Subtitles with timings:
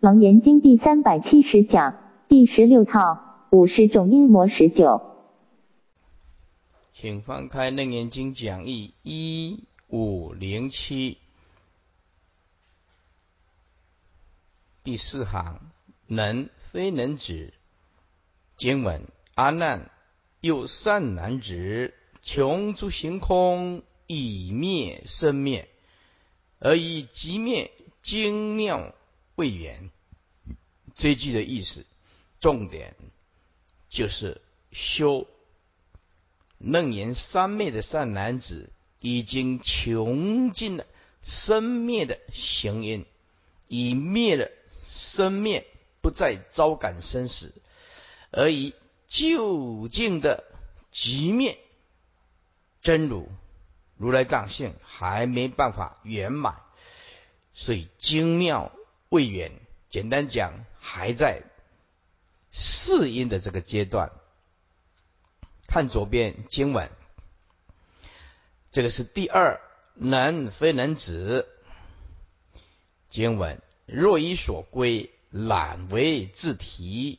[0.00, 1.98] 楞严经第三百七十讲
[2.28, 5.02] 第十六套五十种阴魔十九，
[6.92, 11.18] 请翻开楞严经讲义一五零七
[14.84, 15.60] 第四行，
[16.06, 17.52] 能非能指
[18.56, 19.02] 经文
[19.34, 19.90] 阿难
[20.40, 21.92] 又善男子，
[22.22, 25.68] 穷诸行空，以灭生灭，
[26.60, 28.94] 而以即灭精妙。
[29.38, 29.90] 未远，
[30.96, 31.86] 这句的意思，
[32.40, 32.96] 重点
[33.88, 34.40] 就是
[34.72, 35.28] 修
[36.58, 38.68] 楞严三昧的善男子，
[39.00, 40.84] 已经穷尽了
[41.22, 43.06] 生灭的行因，
[43.68, 44.50] 已灭了
[44.88, 45.68] 生灭，
[46.00, 47.54] 不再招感生死，
[48.32, 48.74] 而以
[49.06, 50.42] 究竟的
[50.90, 51.60] 极灭
[52.82, 53.28] 真如
[53.96, 56.60] 如来藏性还没办法圆满，
[57.54, 58.72] 所以精妙。
[59.10, 59.52] 未远，
[59.90, 61.42] 简单讲，还在
[62.50, 64.12] 适应的这个阶段。
[65.66, 66.90] 看左边经文，
[68.70, 69.60] 这个是第二
[69.94, 71.46] 能非能子
[73.10, 73.60] 经文。
[73.86, 77.18] 若以所归，懒为自体，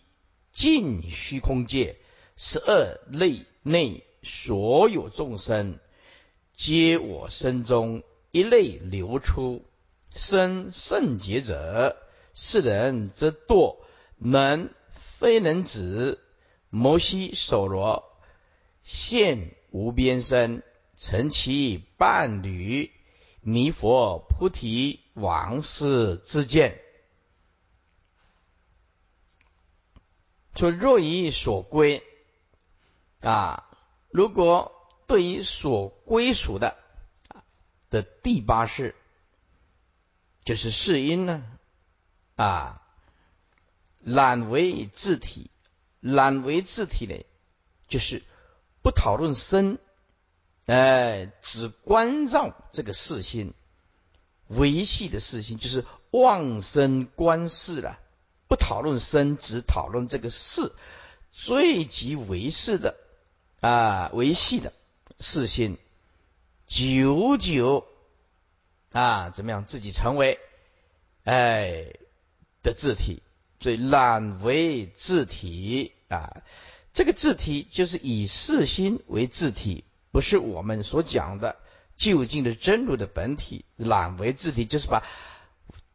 [0.52, 1.98] 尽虚空界
[2.38, 5.80] 十二类内所有众生，
[6.54, 9.66] 皆我身中一类流出。
[10.12, 11.96] 生圣洁者，
[12.34, 13.78] 世人则堕
[14.18, 16.20] 能非能子，
[16.70, 18.04] 摩西所罗
[18.84, 20.64] 现无边身，
[20.98, 22.92] 成其伴侣，
[23.42, 26.82] 弥佛菩提王师之见。
[30.56, 32.04] 说若以所归
[33.22, 33.70] 啊，
[34.10, 34.74] 如果
[35.08, 36.76] 对于所归属的
[37.90, 38.96] 的第八世。
[40.50, 41.44] 就是是因呢，
[42.36, 42.82] 啊，
[44.00, 45.52] 懒为自体，
[46.00, 47.24] 懒为自体呢，
[47.88, 48.24] 就是
[48.82, 49.78] 不讨论身，
[50.66, 53.54] 哎，只关照这个世心，
[54.48, 58.00] 维系的事心就是妄生观世了，
[58.48, 60.74] 不讨论身，只讨论这个事，
[61.32, 62.96] 最极维系的
[63.60, 64.74] 啊，维系的
[65.20, 65.78] 事心，
[66.66, 67.86] 久久。
[68.92, 69.66] 啊，怎么样？
[69.66, 70.40] 自己成为
[71.24, 71.94] 哎
[72.64, 73.22] 的字体，
[73.60, 76.42] 所以懒为字体啊。
[76.92, 81.58] 这个字体就是以四心为字体，不是我们所讲的
[81.96, 83.64] 究竟的真如的本体。
[83.76, 85.04] 懒为字体就是把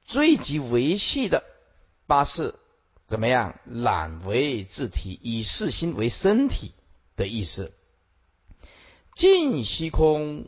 [0.05, 1.43] 最极维系的
[2.07, 2.55] 八事
[3.09, 3.59] 怎么样？
[3.65, 6.73] 懒为字体，以四心为身体
[7.17, 7.73] 的意思。
[9.17, 10.47] 尽虚空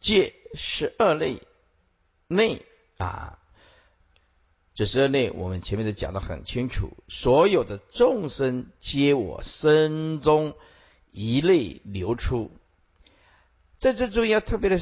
[0.00, 1.42] 界十二类。
[2.26, 2.64] 内
[2.96, 3.38] 啊，
[4.74, 6.90] 这十二内，我们前面都讲的很清楚。
[7.08, 10.56] 所有的众生皆我身中
[11.12, 12.50] 一类流出，
[13.78, 14.80] 在这注意要特别的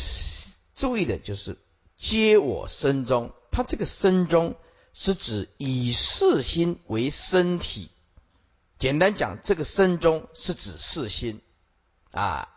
[0.75, 1.59] 注意的就是
[1.97, 4.55] 皆我身中，它这个身中
[4.95, 7.91] 是指以四心为身体。
[8.79, 11.41] 简单讲，这个身中是指四心
[12.13, 12.49] 啊，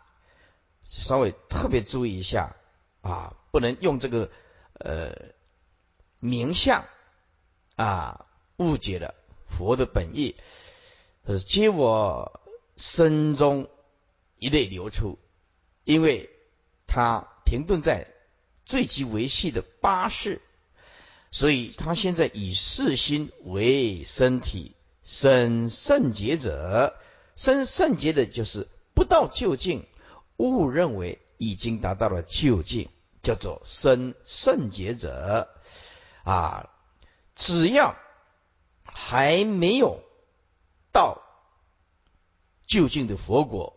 [0.84, 2.56] 稍微特别注意一下
[3.00, 4.30] 啊，不能用这个。
[4.78, 5.14] 呃，
[6.20, 6.84] 名相
[7.76, 8.26] 啊，
[8.56, 9.14] 误解了
[9.46, 10.36] 佛的本意，
[11.26, 12.40] 是皆我
[12.76, 13.68] 身中
[14.38, 15.18] 一类流出，
[15.84, 16.30] 因为
[16.86, 18.06] 他停顿在
[18.64, 20.42] 最极维系的八世，
[21.30, 26.96] 所以他现在以四心为身体，生圣洁者，
[27.34, 29.86] 生圣洁的就是不到究竟，
[30.36, 32.90] 误认为已经达到了究竟。
[33.26, 35.48] 叫做生圣洁者。
[36.22, 36.70] 啊，
[37.34, 37.96] 只要
[38.84, 40.00] 还没有
[40.92, 41.22] 到
[42.66, 43.76] 就近的佛国，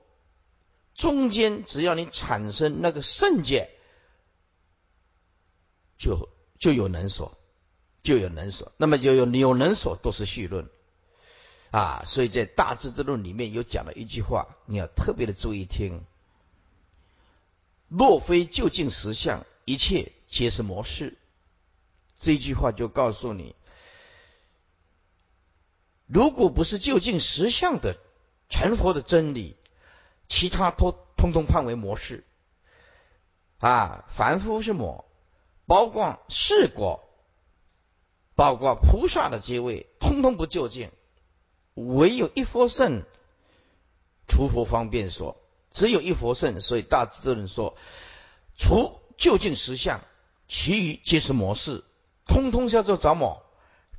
[0.94, 3.72] 中间只要你产生那个圣洁，
[5.98, 6.30] 就
[6.60, 7.36] 就有能所，
[8.04, 10.70] 就有能所，那么就有有能所都是序论。
[11.72, 16.06] 啊，所以在大智之论里面有讲了一句话，你要特别的注意听。
[17.90, 21.18] 若非究竟实相，一切皆是模式。
[22.18, 23.56] 这句话就告诉你，
[26.06, 27.98] 如果不是究竟实相的
[28.50, 29.56] 成佛的真理，
[30.28, 32.26] 其他都通通判为模式。
[33.58, 35.06] 啊，凡夫是魔，
[35.66, 37.10] 包括世果，
[38.36, 40.92] 包括菩萨的阶位，通通不究竟。
[41.74, 43.04] 唯有一佛圣，
[44.28, 45.39] 除佛方便说。
[45.72, 47.76] 只有一佛圣，所以大智度论说，
[48.58, 50.02] 除究竟实相，
[50.48, 51.84] 其余皆是模式，
[52.26, 53.44] 通通叫做着魔，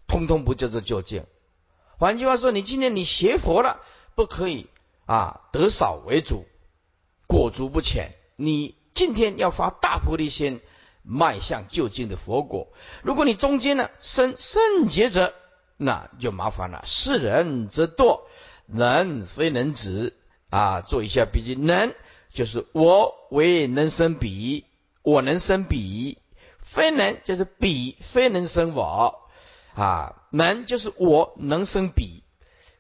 [0.07, 1.25] 通通不叫做究竟。
[1.99, 3.81] 换句话说，你今天你学佛了，
[4.15, 4.67] 不可以
[5.07, 6.47] 啊得少为主，
[7.27, 8.15] 果足不浅。
[8.37, 10.61] 你今天要发大菩提心，
[11.03, 12.69] 迈向究竟的佛果。
[13.03, 15.35] 如果你中间呢生圣洁者，
[15.77, 16.83] 那就麻烦了。
[16.87, 18.23] 是人则惰，
[18.67, 20.17] 能非能止
[20.51, 20.83] 啊！
[20.83, 21.95] 做一下笔记，能
[22.33, 24.67] 就是我为能生彼，
[25.03, 26.19] 我能生彼；
[26.61, 29.17] 非能就是彼非能生我。
[29.75, 32.25] 啊，能就是我能生彼，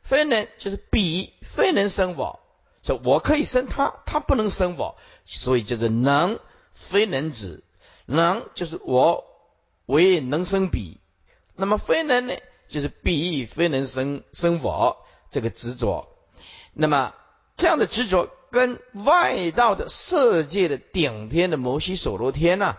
[0.02, 2.40] 非能就是彼非能生我，
[2.82, 6.40] 说我可以生他，他不能生我，所以就是能
[6.74, 7.62] 非能止，
[8.06, 9.24] 能就是我
[9.86, 10.98] 为能生彼，
[11.54, 12.34] 那么非能呢，
[12.68, 16.08] 就是彼非能生生我这个执着，
[16.72, 17.14] 那么
[17.60, 22.78] 这样的执着跟外道的色界的顶天的摩西所罗天呐，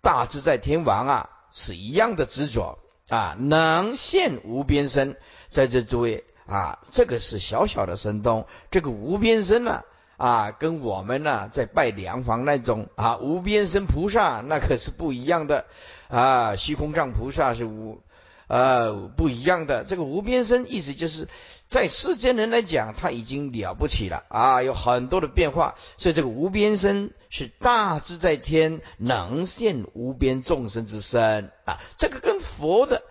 [0.00, 2.78] 大自在天王啊是一样的执着。
[3.08, 5.16] 啊，能现无边身，
[5.50, 8.46] 在这诸位啊，这个是小小的神通。
[8.70, 9.82] 这个无边身呢，
[10.16, 15.66] 啊，跟我们呢在拜梁房那种啊无边身菩萨那可是不一样的
[16.08, 16.56] 啊。
[16.56, 18.00] 虚空藏菩萨是无
[18.46, 19.84] 呃不一样的。
[19.84, 21.28] 这个无边身意思就是
[21.72, 24.22] 在世间人来讲，他已经了不起了。
[24.28, 25.74] 啊，有很多的变化。
[25.96, 31.50] 所以这个无边身是大自在天，能现无边众生之身。
[31.64, 31.80] 啊。
[31.98, 33.02] 这个跟佛的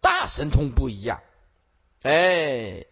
[0.00, 1.22] 大神通不一样，
[2.02, 2.86] 哎，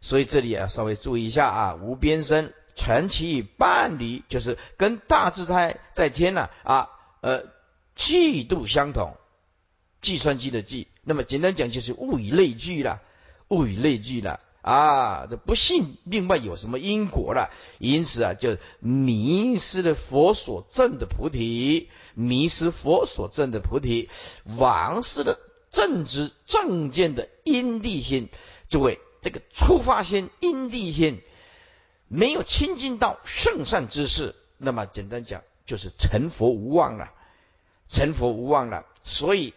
[0.00, 6.88] 所以这里啊稍微注意一下啊，无边身成其伴侣，就是跟大自在在天呢啊
[7.20, 7.44] 呃
[7.96, 9.16] 气度相同，
[10.00, 13.02] 计算机的计，那么简单讲就是物以类聚了，
[13.48, 24.08] 物以类聚了啊，这不信另外有什么因果了，因此啊就迷失了佛所证的菩提，迷失佛所证的菩提，
[24.44, 25.38] 往失了。
[25.72, 28.28] 正知正见的因地心，
[28.68, 31.22] 诸位，这个出发心、因地心
[32.08, 37.12] 没有亲近到圣善之事，那么简单讲就是成佛无望了，
[37.86, 38.84] 成佛无望了。
[39.04, 39.54] 所以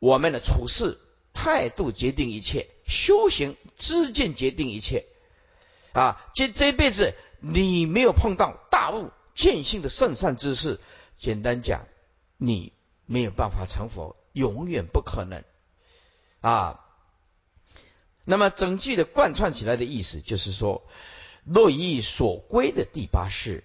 [0.00, 0.98] 我们的处事
[1.32, 5.06] 态度决定一切，修行知见决定一切。
[5.92, 10.80] 啊，这这辈子你没有碰到大悟见性的圣善之事，
[11.18, 11.86] 简单讲，
[12.36, 12.72] 你
[13.06, 14.16] 没有办法成佛。
[14.34, 15.44] 永远不可能
[16.40, 16.80] 啊！
[18.24, 20.88] 那么整句的贯穿起来的意思就是说，
[21.44, 23.62] 若以所归的第八世，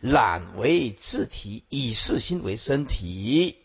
[0.00, 3.64] 懒为自体，以四心为身体，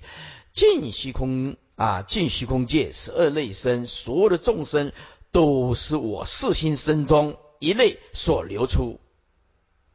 [0.53, 4.91] 尽虚空啊，尽虚空界十二类身，所有的众生
[5.31, 8.99] 都是我四心身中一类所流出。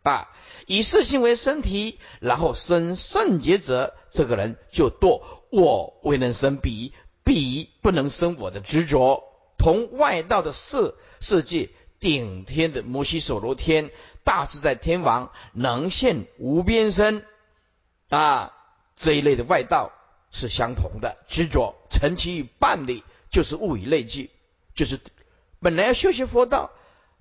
[0.02, 0.30] 啊。
[0.66, 5.20] 以四心为身体，然后生圣洁者，这个人就堕。
[5.50, 9.22] 我未能生彼，彼不能生我的执着，
[9.58, 11.68] 同外道的色世界
[12.00, 13.90] 顶天的摩西所罗天
[14.24, 17.26] 大自在天王能现无边身。
[18.08, 18.54] 啊
[18.96, 19.92] 这一类的外道
[20.34, 24.30] 是相同的执着，成其于伴侣，就是物以类聚，
[24.74, 25.00] 就是
[25.60, 26.70] 本来要修习佛道，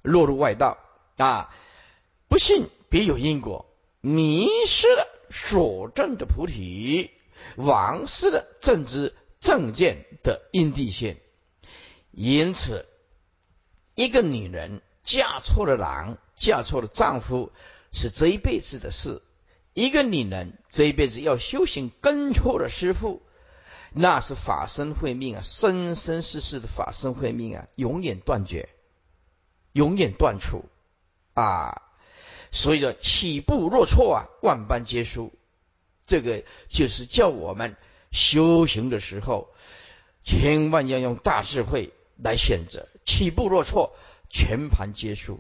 [0.02, 0.78] 落入外道
[1.16, 1.56] 啊，
[2.28, 2.68] 不信。
[2.90, 3.66] 别有因果，
[4.02, 7.10] 迷失了所证的菩提，
[7.56, 11.18] 亡失了正知正见的因地线。
[12.12, 12.86] 因此，
[13.96, 17.52] 一个女人嫁错了郎，嫁错了丈夫，
[17.92, 19.24] 是这一辈子的事；
[19.74, 23.22] 一个女人这一辈子要修行，跟错了师傅，
[23.92, 28.70] 那是法身慧命啊，生生世世的法身慧命啊，永远断绝，
[29.72, 30.66] 永远断除
[31.34, 31.82] 啊。
[32.52, 35.34] 所以说，起步若错啊，万般皆输。
[36.06, 37.76] 这个就是叫我们
[38.12, 39.50] 修行的时候，
[40.24, 41.92] 千万要用大智慧
[42.24, 42.88] 来选择。
[43.06, 43.96] 起步若错，
[44.30, 45.40] 全盘皆输。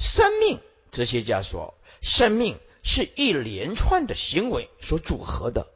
[0.00, 0.58] 生命，
[0.90, 5.68] 哲学家说，生命是一连串的行为所组合的，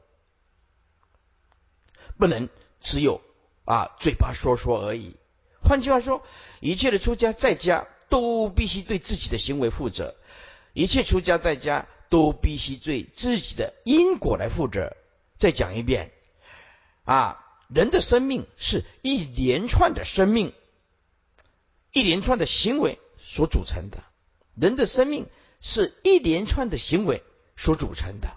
[2.18, 2.48] 不能
[2.80, 3.20] 只有
[3.64, 5.14] 啊嘴巴说说而已。
[5.62, 6.24] 换句话说，
[6.60, 7.86] 一切的出家在家。
[8.12, 10.14] 都必须对自己的行为负责，
[10.74, 14.94] 一切出家在家都必须对自己的因果来负责。
[15.38, 16.12] 再讲一遍，
[17.04, 17.42] 啊，
[17.74, 20.52] 人的生命是一连串的生命，
[21.90, 24.04] 一连串的行为所组成的。
[24.54, 25.26] 人的生命
[25.62, 27.22] 是一连串的行为
[27.56, 28.28] 所组成的。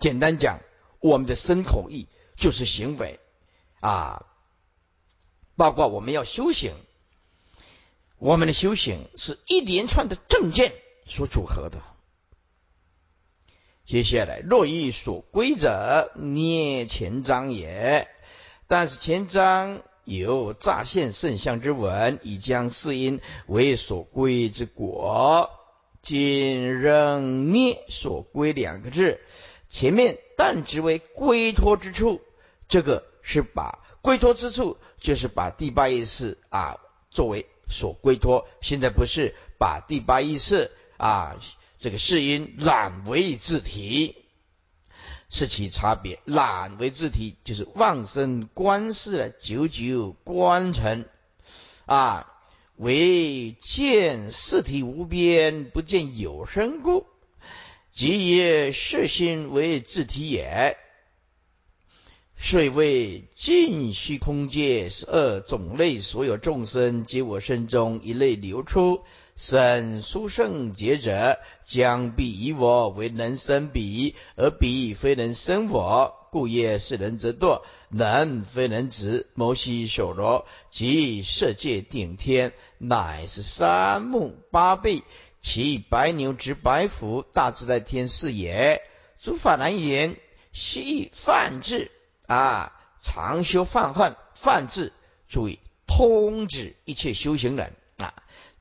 [0.00, 0.58] 简单讲，
[0.98, 3.20] 我们的身口意就是行为，
[3.80, 4.26] 啊，
[5.54, 6.74] 包括我们要修行。
[8.18, 10.72] 我们的修行是一连串的证件
[11.06, 11.82] 所组合的。
[13.84, 18.08] 接下来，若欲所归者，捏前章也。
[18.66, 25.50] 但是前章有乍现圣相之文，以将四因为所归之果。
[26.02, 29.20] 今仍捏所归两个字，
[29.70, 32.20] 前面但只为归托之处，
[32.68, 36.80] 这个是把归托之处，就是把第八意识啊
[37.10, 38.46] 作为所归托。
[38.60, 41.36] 现在不是把第八意识啊
[41.78, 44.16] 这个是因染为字体。
[45.34, 51.06] 是其差别，懒为字体，就是妄生观世久久观成
[51.86, 52.31] 啊，
[52.82, 57.06] 为见四体无边，不见有生故，
[57.92, 60.76] 即以色心为自体也。
[62.36, 69.04] 遂为尽虚空界十二种类，所有众生皆我身中一类流出。
[69.34, 79.26] 生殊圣劫者，将必以我为能生彼，而彼非能生我，故业是人之堕，能非能止。
[79.34, 85.02] 摩西所罗即色界顶天，乃是三目八臂，
[85.40, 88.82] 其白牛执白虎，大自在天是也。
[89.20, 90.16] 诸法难言，
[90.52, 91.90] 悉泛智
[92.26, 94.92] 啊，常修泛恨泛智，
[95.28, 97.72] 注意通指一切修行人。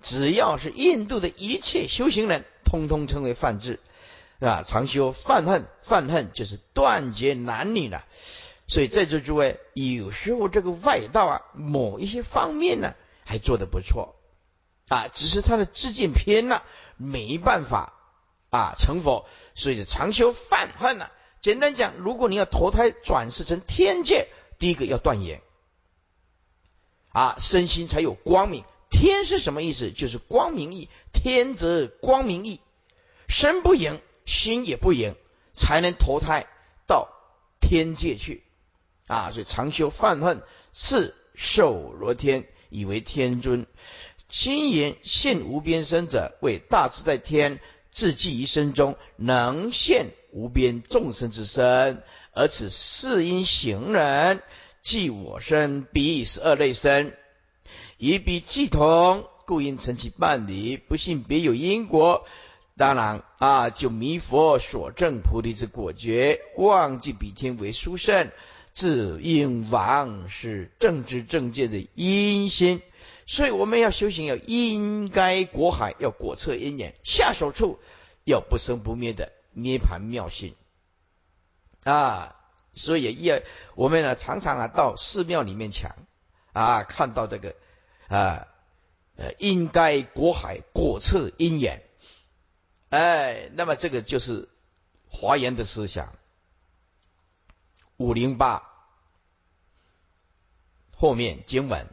[0.01, 3.79] 只要是印度的一切修行人，通通称为犯智，
[4.39, 8.05] 啊，常修犯恨，犯恨就是断绝男女了。
[8.67, 12.93] 所以在座诸位，有时候这个外道啊，某一些方面呢，
[13.25, 14.15] 还做得不错，
[14.87, 16.63] 啊，只是他的智见偏了，
[16.95, 17.93] 没办法
[18.49, 19.27] 啊成佛。
[19.55, 21.09] 所以常修犯恨呢，
[21.41, 25.41] 简单讲，如果你要投胎转世成天界，第一个要断言，
[27.09, 28.63] 啊，身心才有光明。
[28.91, 29.89] 天是什么意思？
[29.91, 30.87] 就是光明意。
[31.13, 32.61] 天则光明意，
[33.27, 35.15] 身不盈，心也不盈，
[35.53, 36.47] 才能投胎
[36.87, 37.09] 到
[37.59, 38.43] 天界去
[39.05, 39.29] 啊！
[39.31, 40.41] 所以常修犯恨，
[40.73, 43.67] 是受罗天，以为天尊。
[44.29, 47.59] 亲言现无边身者，为大自在天，
[47.91, 52.01] 自寄一生中能现无边众生之身，
[52.33, 54.41] 而此四因行人，
[54.81, 57.15] 即我身，彼十二类身。
[58.03, 60.75] 以彼既同，故应成其伴侣。
[60.75, 62.25] 不信别有因果，
[62.75, 68.31] 当然啊，就弥佛所证菩提之果觉，忘记比天为殊胜，
[68.73, 72.81] 自应亡是正知正见的因心。
[73.27, 77.77] 所以我们要修行，要应该果海，要果测因缘，下手处
[78.23, 80.55] 要不生不灭的涅盘妙心
[81.83, 82.35] 啊。
[82.73, 83.39] 所以要
[83.75, 85.95] 我们呢，常常啊到寺庙里面抢
[86.51, 87.55] 啊，看到这个。
[88.11, 88.47] 啊，
[89.15, 91.81] 呃，应该果海果测因缘，
[92.89, 94.49] 哎，那么这个就是
[95.07, 96.13] 华严的思想。
[97.95, 98.63] 五零八
[100.93, 101.87] 后面经文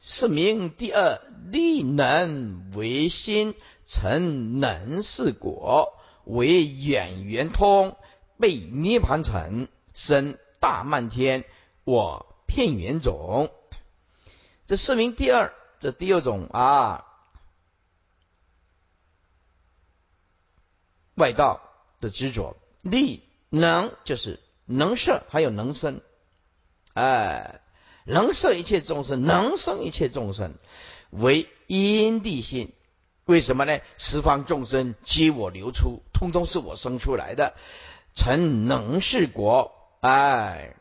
[0.00, 1.20] 是名第二
[1.52, 3.54] 力能为心
[3.86, 7.96] 成能是果为远圆通
[8.40, 11.44] 被涅盘成生大漫天
[11.84, 13.52] 我片圆种。
[14.66, 17.04] 这说明第二，这第二种啊，
[21.14, 21.60] 外道
[22.00, 26.00] 的执着，力能就是能摄，还有能生，
[26.94, 27.60] 哎，
[28.04, 30.54] 能摄一切众生，能生一切众生，
[31.10, 32.72] 为因地心。
[33.24, 33.78] 为什么呢？
[33.98, 37.54] 十方众生皆我流出，通通是我生出来的，
[38.14, 39.72] 成能是国。
[40.00, 40.74] 哎，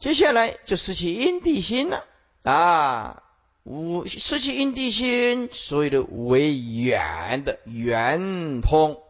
[0.00, 2.04] 接下来就失去因地心了。
[2.42, 3.22] 啊，
[3.64, 9.02] 无失去因地心，所以的为圆的圆通，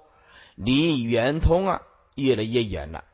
[0.56, 1.82] 离圆通啊，
[2.14, 3.04] 越来越远了。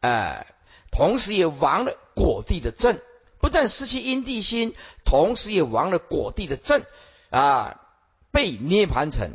[0.00, 0.46] 哎，
[0.90, 2.98] 同时也亡了果地的正，
[3.38, 6.82] 不但失去因地心，同时也亡了果地的正
[7.28, 7.80] 啊，
[8.32, 9.32] 被涅盘成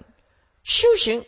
[0.63, 1.23] 修行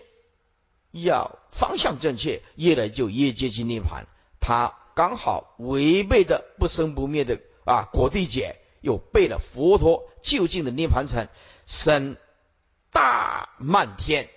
[0.91, 4.07] 要方向正确，越来就越接近涅盘，
[4.41, 7.39] 他刚好违背的不生不灭的。
[7.67, 11.27] 啊，果地解又背了佛陀究竟的涅盘城，
[11.65, 12.15] 生
[12.91, 14.29] 大漫天，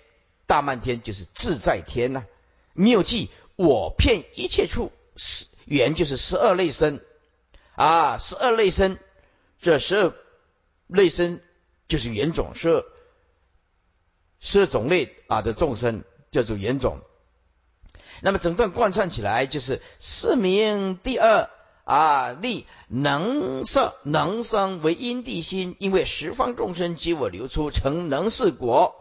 [0.47, 2.25] 大漫天就是自在天呐。
[2.73, 6.99] 妙记我骗一切处，十缘就是十二类身
[7.75, 8.99] 啊，十二类身，
[9.61, 10.13] 这十二
[10.87, 11.41] 类身
[11.87, 12.83] 就是缘种，十二
[14.41, 16.99] 十二种类啊的众生叫做缘种。
[18.21, 21.49] 那么整段贯穿起来就是四名第二。
[21.91, 22.31] 啊！
[22.31, 28.95] 力能色能生为因地心，因为十方众生及我流出成能是果，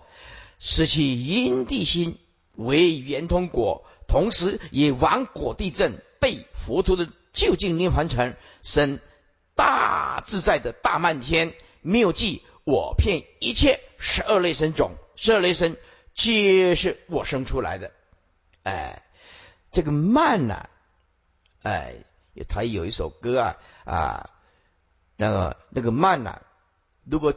[0.58, 2.18] 使其因地心
[2.56, 8.98] 为圆通果，同时也亡果地正被佛陀的究竟涅槃成生
[9.54, 15.76] 大自在的大漫天妙计，我骗一切十二类神种，十二类神
[16.16, 17.92] 皆是我生出来的。
[18.64, 19.04] 哎，
[19.70, 20.68] 这个慢呐，
[21.62, 21.94] 哎，
[22.48, 24.30] 他有一首歌啊啊，
[25.16, 26.40] 那个那个慢呐，
[27.04, 27.34] 如果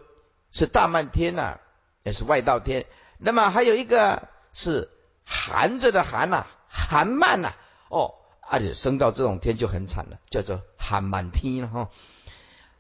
[0.51, 1.59] 是大漫天呐，
[2.03, 2.85] 也是外道天。
[3.17, 4.89] 那么还有一个是
[5.25, 7.53] 寒着的寒呐，寒慢呐，
[7.89, 11.89] 哦，而且升到这种天就很惨了，叫做寒满天哈，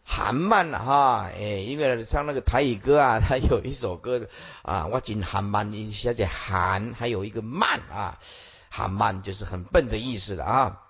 [0.03, 4.27] 寒慢呐哈，哎，因为唱那个台语歌啊， 他有一首歌
[4.61, 8.19] 啊，我仅寒慢一下子寒，还有一个慢啊，
[8.69, 10.82] 寒慢就是很笨的意思了啊。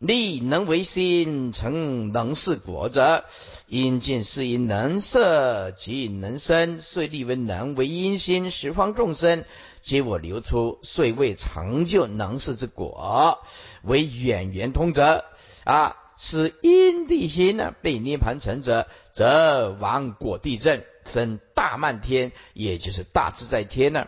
[0.00, 3.26] 力能为心，成能是果者。
[3.66, 9.44] 因见是因能色即能生，遂立为能为因心，十方众生
[9.82, 13.40] 皆我流出，遂未成就能事之果。
[13.82, 15.26] 为远圆通者
[15.64, 24.06] 啊，是因地心呢被涅盘成者，则亡果地震，生大漫天，也就是大自在天呢。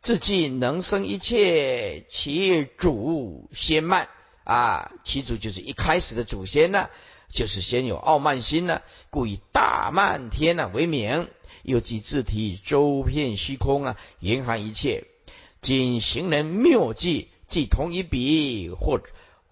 [0.00, 4.08] 自既能生一切，其主先慢。
[4.44, 6.90] 啊，其主就是一开始的祖先呢，
[7.30, 11.28] 就是先有傲慢心呢，故以大漫天呢为名，
[11.62, 15.04] 又即自体周遍虚空啊，严含一切。
[15.62, 19.00] 今行人妙计，即同一笔或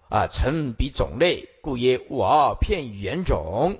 [0.09, 3.79] 啊成笔种类，故曰我片圆种。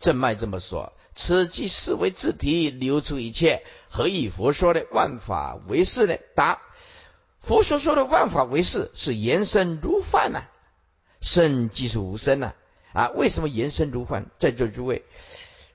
[0.00, 6.16] 正脉这么说，此即视为自体流出一切，何以佛说的万法为是呢？
[6.34, 6.62] 答。
[7.40, 10.42] 佛所说的万法为事，是延伸如幻呐，
[11.20, 12.54] 生即是无生呐
[12.92, 13.08] 啊！
[13.08, 14.26] 为什么延伸如幻？
[14.38, 15.04] 在座诸位，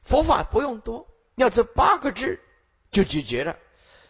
[0.03, 2.39] 佛法不用多，要这八个字
[2.91, 3.58] 就解决了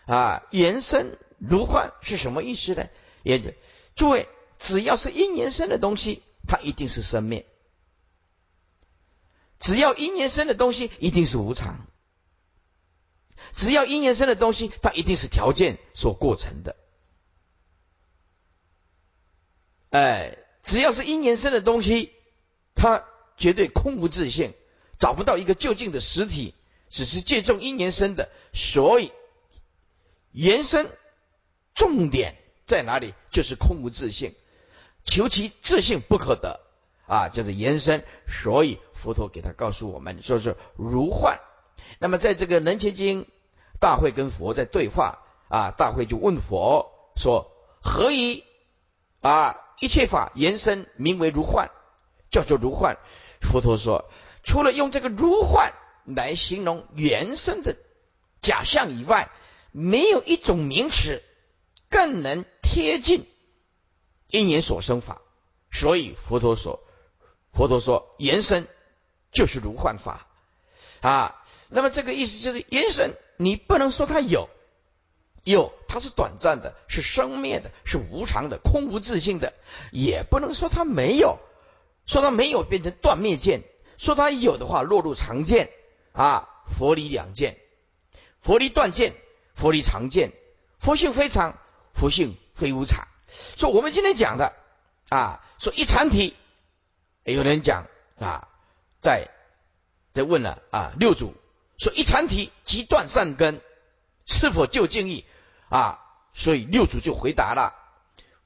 [0.06, 0.44] 啊！
[0.52, 2.88] 延伸如幻是什么意思呢？
[3.22, 3.52] 也就
[3.96, 4.28] 诸位，
[4.60, 7.46] 只要是因延伸的东西，它一定是生灭；
[9.60, 11.86] 只要因延伸的东西，一定是无常；
[13.54, 16.76] 只要因延伸的东西，它一定是条件所构成的。
[19.94, 22.12] 哎，只要是因缘生的东西，
[22.74, 23.06] 它
[23.38, 24.56] 绝对空无自性，
[24.98, 26.56] 找不到一个究竟的实体，
[26.90, 28.30] 只是借重因缘生的。
[28.54, 29.12] 所以，
[30.32, 30.90] 原生
[31.76, 33.14] 重点在哪里？
[33.30, 34.34] 就是空无自性，
[35.04, 36.60] 求其自性不可得
[37.06, 38.04] 啊，就是延伸。
[38.28, 41.40] 所以佛陀给他告诉我们，说是如幻。
[42.00, 43.28] 那么在这个人间经
[43.80, 48.44] 大会跟佛在对话啊，大会就问佛说：何以
[49.22, 49.60] 啊？
[49.80, 51.70] 一切法延伸名为如幻，
[52.32, 52.98] 叫做如幻。
[53.42, 54.10] 佛陀说，
[54.44, 55.74] 除了用这个如幻
[56.06, 57.76] 来形容原生的
[58.42, 59.30] 假象以外，
[59.72, 61.22] 没有一种名词
[61.90, 63.28] 更能贴近
[64.30, 65.22] 因缘所生法。
[65.72, 66.80] 所以佛陀说，
[67.52, 68.68] 佛陀说延伸
[69.32, 70.28] 就是如幻法
[71.02, 71.44] 啊。
[71.70, 74.50] 那么这个意思就是延伸，你不能说它有。
[75.44, 79.54] 有，它是短暂的，是生灭的，是无常的，空无自性的，
[79.92, 81.38] 也不能说它没有，
[82.08, 83.62] 说它没有变成断灭见，
[84.00, 85.70] 说它有的话落入常见
[86.12, 87.60] 啊，佛理两见，
[88.42, 89.14] 佛理断见，
[89.54, 90.32] 佛理常见，
[90.80, 91.60] 佛性非常，
[91.94, 93.08] 佛性非无常。
[93.56, 94.52] 说我们今天讲的
[95.10, 96.36] 啊，说一常体，
[97.24, 97.86] 有人讲
[98.18, 98.48] 啊，
[99.00, 99.30] 在
[100.12, 101.36] 在问了啊，六祖
[101.78, 103.62] 说一常体即断善根，
[104.26, 105.24] 是否就近义？
[105.74, 106.00] 啊，
[106.34, 107.74] 所以六祖就回答了：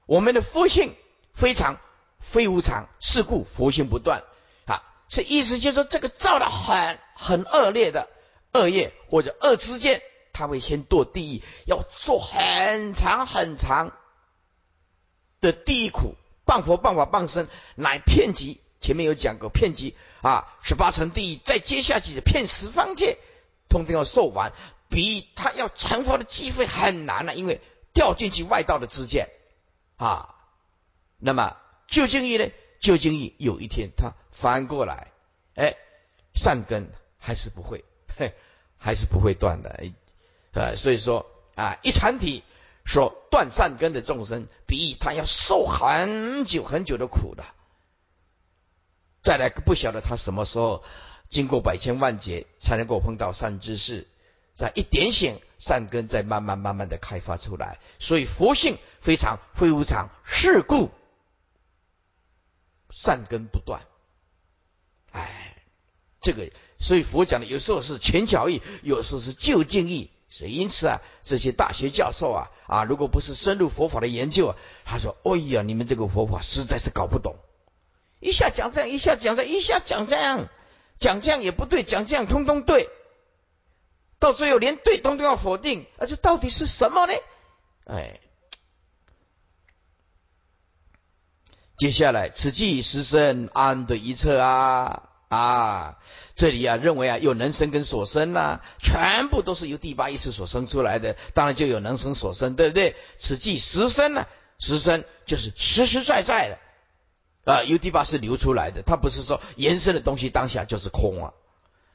[0.06, 0.96] 我们的佛性
[1.34, 1.78] 非常
[2.22, 4.24] 非无常，是故佛性不断。
[4.66, 8.08] 啊，这意思就是说，这个造的很很恶劣的
[8.54, 13.92] 恶业或者恶之见，他会先堕地狱，要做很长很长
[15.42, 18.62] 的地狱苦，谤佛谤法谤僧，乃骗集。
[18.80, 23.18] 前面有讲过骗集啊，十八层地狱，再接下去的骗十方界，
[23.68, 24.54] 通通要受完。
[24.90, 27.62] 比他要成佛的机会很难了，因为
[27.94, 29.30] 掉进去外道的之见
[29.98, 30.36] 啊。
[31.18, 32.50] 那么究竟义呢？
[32.80, 35.12] 究竟义有一天他翻过来，
[35.56, 35.76] 哎，
[36.36, 37.84] 善根还是不会，
[38.18, 38.36] 嘿，
[38.78, 39.84] 还是不会断的。
[40.54, 42.44] 呃，所以说啊，一禅体
[42.86, 47.44] 说断善根的众生，比他要受很久很久的苦的。
[49.22, 50.84] 再来不晓得他什么时候
[51.30, 54.08] 经过百千万劫才能够碰到善知识。
[54.58, 60.90] 在一点醒，善根在慢慢慢慢的开发出来，所以佛性非常非无常，是故
[62.90, 63.84] 善根不断。
[65.12, 65.56] 哎，
[66.20, 70.10] 这个所以佛讲的有时候是前巧义，有时候是就近义。
[70.28, 77.36] 所以因此啊，这些大学教授啊啊，如果不是深入佛法的研究啊，他说：“哎呀，你们这个佛法实在是搞不懂，
[78.20, 80.50] 一下讲这样，一下讲这样，一下讲这样。”
[81.00, 82.90] 讲这样也不对，讲这样通通对，
[84.20, 87.14] 到最后连对通都要否定，而这到底是什么呢？
[87.86, 88.20] 哎，
[91.78, 96.00] 接下来此即实生安得一策啊啊！
[96.36, 102.96] 这里啊认为啊有能生跟所生呐，全部都是由第八意识所生出来的，当然就有能生所生，对不对？
[103.18, 104.28] 此即实生呢，
[104.60, 111.34] 实生就是实实在在的啊，由第八是流出来的，它不是说延伸的东西当下就是空啊，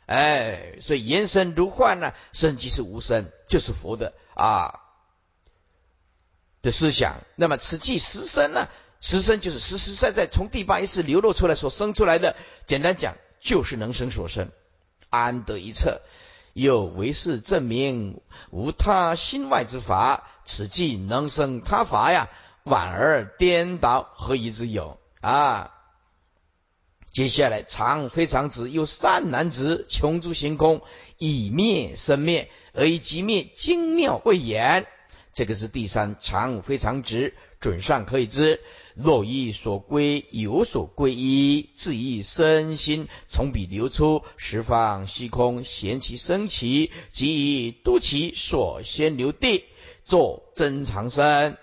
[0.06, 4.80] 哎，所以言生如幻呢，生即是无生，就是佛的啊。
[6.60, 8.68] 的思想，那么此即实身呢？
[9.00, 12.36] 实身就是实实在在从第八意识流露出来所生出来的。
[12.68, 14.50] 简单讲，就是能生所生，
[15.10, 16.02] 安得一策？
[16.52, 22.28] 又为是证明无他心外之法，此即能生他法呀？
[22.62, 25.72] 婉而颠倒，何以之有啊？
[27.12, 30.80] 接下来，常非常子，又善男子，穷诸行空，
[31.18, 34.86] 以灭生灭，而以即灭精妙未言。
[35.34, 38.60] 这个是第三常非常直，准上可以知。
[38.94, 49.64] 若依所归，有所归依，自意身心从彼流出，十方虚空闲其生起，即以度其所先流地，
[50.04, 51.58] 作真常身，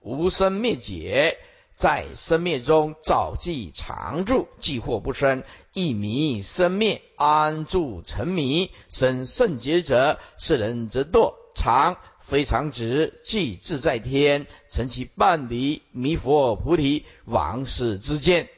[0.00, 1.38] 无生灭解，
[1.74, 11.96] 在生灭中早即常住，既或不生，一迷生灭，安住沉迷，生圣劫者，是人则堕常。
[12.20, 18.48] 非常直，即自在天，成其半离，弥佛菩提，王世之间。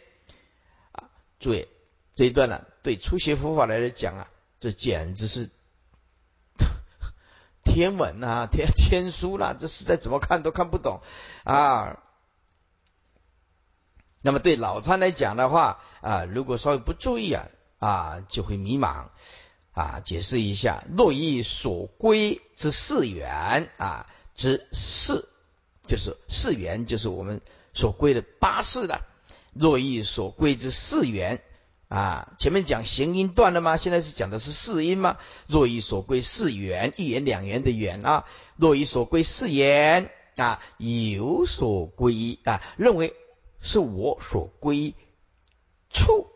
[0.92, 1.66] 啊，注意
[2.14, 4.28] 这一段呢，对初学佛法来讲啊，
[4.60, 5.50] 这简直是
[7.64, 11.00] 天文啊，天天书啦，这实在怎么看都看不懂
[11.42, 12.04] 啊。
[14.26, 17.46] 那么对老参来讲的话啊，如果稍微不注意啊
[17.78, 19.04] 啊，就会迷茫。
[19.72, 25.28] 啊，解释一下，若以所归之四缘啊，之四
[25.86, 27.40] 就是四缘，就是我们
[27.72, 29.02] 所归的八事的。
[29.52, 31.42] 若以所归之四缘
[31.88, 33.76] 啊，前面讲行音断了吗？
[33.76, 35.18] 现在是讲的是四音吗？
[35.46, 38.24] 若以所归四缘，一缘两缘的缘啊，
[38.56, 43.14] 若以所归四缘啊，有所归啊，认为
[43.66, 44.94] 是我所归
[45.90, 46.28] 处，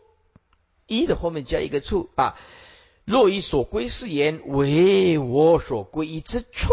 [0.85, 2.37] 一的后面加一个处啊。
[3.03, 6.69] 若以所归是言为我所归一之处，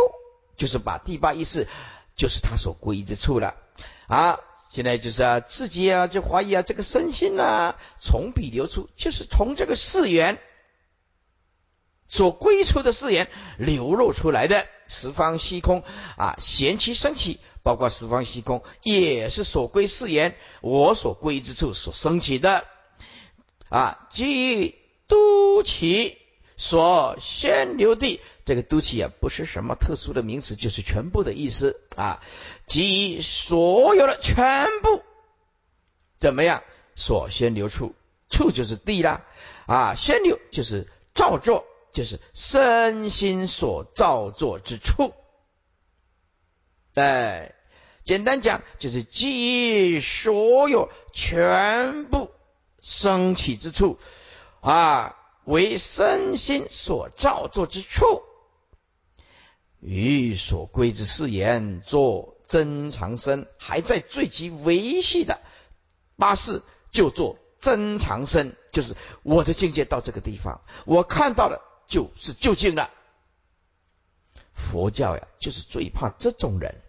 [0.57, 1.67] 就是把第八意识
[2.15, 3.55] 就是他所归依之处了
[4.09, 4.41] 啊！
[4.71, 10.39] 现在就是啊，自己啊就怀疑啊，这个身心啊从彼流出，就是从这个四缘
[12.07, 15.83] 所归出的四缘流露出来的十方虚空
[16.19, 22.65] 啊，闲其升起，包括十方虚空也是所归四言我所归之处所升起的
[23.69, 24.75] 啊，基于。
[25.11, 26.19] 都起
[26.59, 32.23] 所先流地，这个都起啊，不是什么特殊的名词，就是全部的意思啊，
[32.67, 35.03] 即所有的全部
[36.19, 36.63] 怎么样？
[36.95, 37.95] 所先流处，
[38.29, 39.25] 处就是地啦
[39.67, 45.15] 啊，先流就是造作，就是身心所造作之处。
[46.99, 47.55] 哎，
[48.05, 52.31] 简单讲就是即所有全部
[52.81, 53.99] 升起之处。
[54.61, 58.23] 啊，为身心所造作之处，
[59.79, 65.41] 与所归之誓言，做真长生，还在最极维系的
[66.17, 72.91] 八事，就做真长生，就是我的境界到这个地方，我看到了就是究竟了。
[74.53, 76.83] 佛教呀，就是最怕这种人，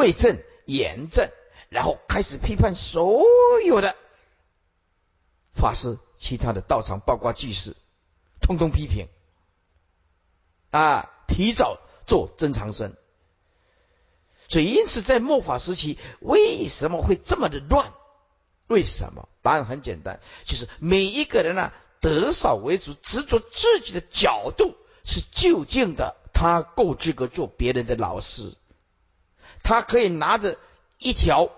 [0.00, 1.30] 为正言正，
[1.68, 3.24] 然后开始批判所
[3.64, 3.94] 有的。
[5.52, 7.76] 法师，其他的道场，包括居士，
[8.40, 9.08] 通通批评
[10.70, 11.10] 啊！
[11.28, 12.96] 提早做真长生，
[14.48, 17.92] 所以因此在末法时期，为什么会这么的乱？
[18.66, 19.28] 为什么？
[19.42, 28.56] 答案很简单，就是每一个人呢，得少为主，执着自己的角度是就近的，他够资格做别人的老师，
[29.62, 30.58] 他可以拿着
[30.98, 31.50] 一条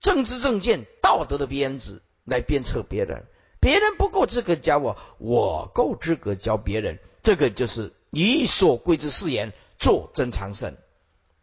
[0.00, 3.26] 政治正见、道德的鞭子来鞭策别人。
[3.60, 6.98] 别人不够资格教我，我够资格教别人。
[7.22, 10.76] 这个就是以所归之誓言，做真长生。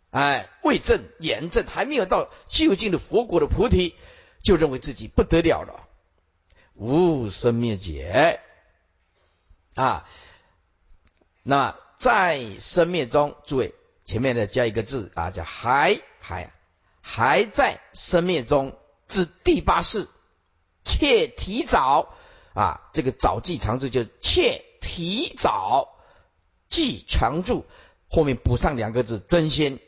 [0.09, 3.93] 哎，为正言正，还没有到究竟的佛国的菩提，
[4.41, 5.87] 就认为自己不得了了，
[6.73, 8.39] 无生灭解
[9.75, 10.09] 啊。
[11.43, 13.75] 那在生灭中，诸位
[14.07, 16.53] 前面的加一个字啊，叫还还
[17.01, 18.75] 还在生灭中
[19.09, 20.07] 之第八世。
[20.83, 22.15] 且提早。
[22.53, 25.89] 啊，这个早记常住就切提早
[26.69, 27.65] 记常住，
[28.07, 29.79] 后面补上两个字真心。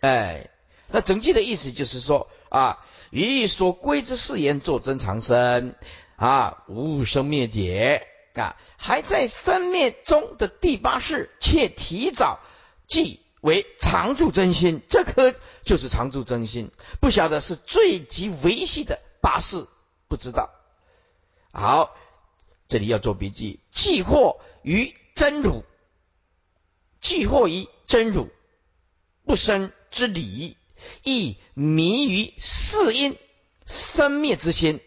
[0.00, 0.48] 哎，
[0.86, 5.74] 那整句的意思就是说啊，于所归之誓言作真长生。
[6.16, 8.06] 啊，无生灭解。
[8.34, 12.38] 啊，还在生灭中的第八世，且提早。
[12.90, 16.70] 即为常住真心，这颗就是常住真心。
[17.00, 19.66] 不晓得是最极维系的八事，
[20.08, 20.50] 不知道。
[21.52, 21.96] 好，
[22.68, 25.64] 这里要做笔记，既惑于真如，
[27.00, 28.28] 既惑于真如，
[29.24, 29.72] 不生。
[29.92, 30.56] 之理，
[31.02, 33.18] 亦迷于四因
[33.66, 34.78] 生灭之心，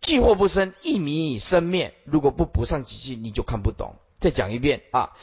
[0.00, 1.96] 既或不生，亦迷于生灭。
[2.04, 3.96] 如果不补上几句，你就看不懂。
[4.20, 5.16] 再讲一遍啊，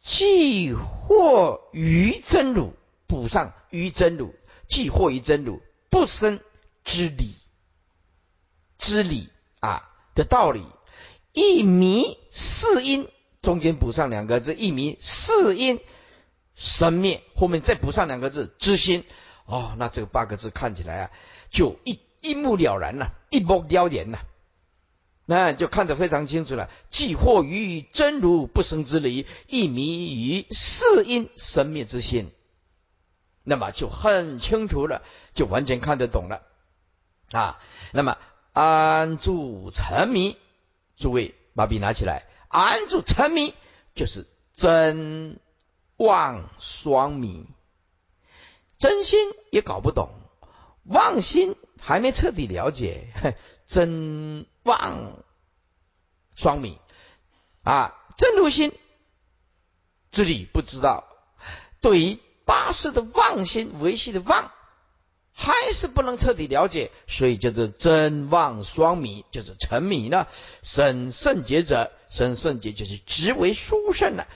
[0.00, 2.72] 既或于真如，
[3.06, 4.34] 补上于真如，
[4.66, 6.40] 既或于真如，不生
[6.84, 7.34] 之理，
[8.78, 9.28] 之理
[9.60, 10.64] 啊的道理，
[11.32, 13.08] 一迷四因，
[13.42, 15.80] 中间补上两个字，一迷四因。
[16.60, 19.04] 生灭后面再补上两个字知心
[19.44, 21.10] 哦，那这个八个字看起来啊，
[21.50, 24.18] 就一一目了然了，一目了然了，
[25.30, 26.70] 那就看得非常清楚了。
[26.90, 32.30] 既惑于真如不生之理，亦迷于四因生灭之心，
[33.44, 35.02] 那么就很清楚了，
[35.34, 36.40] 就完全看得懂了
[37.32, 37.60] 啊。
[37.92, 38.16] 那么
[38.54, 40.38] 安住沉迷，
[40.96, 43.52] 诸位把笔拿起来，安住沉迷
[43.94, 45.38] 就是真。
[46.00, 47.44] 妄双迷，
[48.76, 49.18] 真心
[49.50, 50.10] 也搞不懂，
[50.84, 53.08] 妄心还没彻底了解，
[53.66, 55.24] 真妄
[56.36, 56.78] 双迷
[57.64, 58.72] 啊，真如心
[60.10, 61.04] 自己不知道，
[61.80, 64.52] 对于八世的妄心维系的妄，
[65.34, 70.26] 还是不能彻底了解，所以叫做真妄双迷，就是沉迷呢。
[70.62, 74.26] 生圣洁者，生圣洁就是直为殊胜了。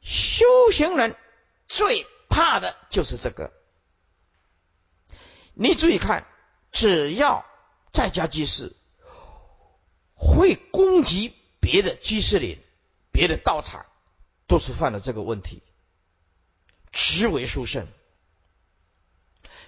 [0.00, 1.16] 修行人
[1.66, 3.52] 最怕的就是这个。
[5.54, 6.26] 你注意看，
[6.70, 7.44] 只要
[7.92, 8.76] 在家居士
[10.18, 12.58] 会攻击别的居士林、
[13.12, 13.86] 别的道场，
[14.46, 15.62] 都是犯了这个问题。
[16.90, 17.86] 直为殊胜，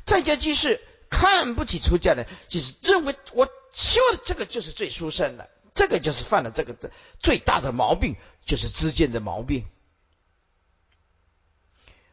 [0.04, 9.66] 在家居士看不起出家人，就是认为我修的这个就是最殊胜的，这个就是犯了这个的最大的毛病，就是知见的毛病。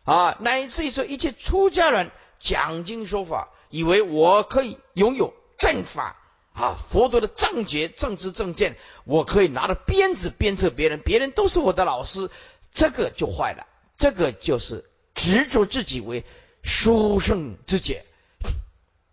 [0.03, 6.17] 啊，乃至于说一切出家人讲经说法，以为我可以拥有正法
[6.57, 12.31] 啊，佛陀的正觉、正知、正见，我可以拿着鞭子鞭策别人，别人都是我的老师，
[12.73, 13.67] 这个就坏了。
[13.95, 16.25] 这个就是执着自己为
[16.63, 18.05] 书圣之解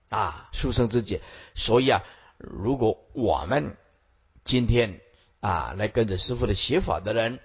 [0.09, 1.21] 啊，书圣之解。
[1.55, 2.03] 所以啊，
[2.39, 3.77] 如果我们
[4.47, 5.01] 今天
[5.41, 7.41] 啊来跟着师傅的写法的人，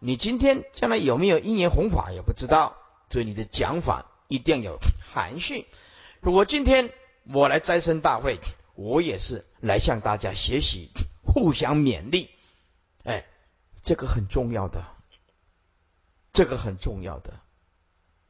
[0.00, 2.76] 你今天将来有没有因缘弘法也不知道。
[3.08, 4.78] 所以你的讲法一定要有
[5.12, 5.66] 含蓄。
[6.20, 6.90] 如果今天
[7.32, 8.40] 我来斋生大会，
[8.74, 10.90] 我也是来向大家学习，
[11.22, 12.30] 互相勉励。
[13.04, 13.24] 哎，
[13.82, 14.84] 这个很重要的，
[16.32, 17.40] 这个很重要的。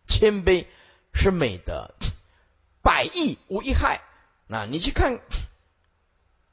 [0.06, 0.66] 谦卑
[1.14, 1.94] 是美德，
[2.82, 4.02] 百益无一害。
[4.46, 5.18] 那你去看《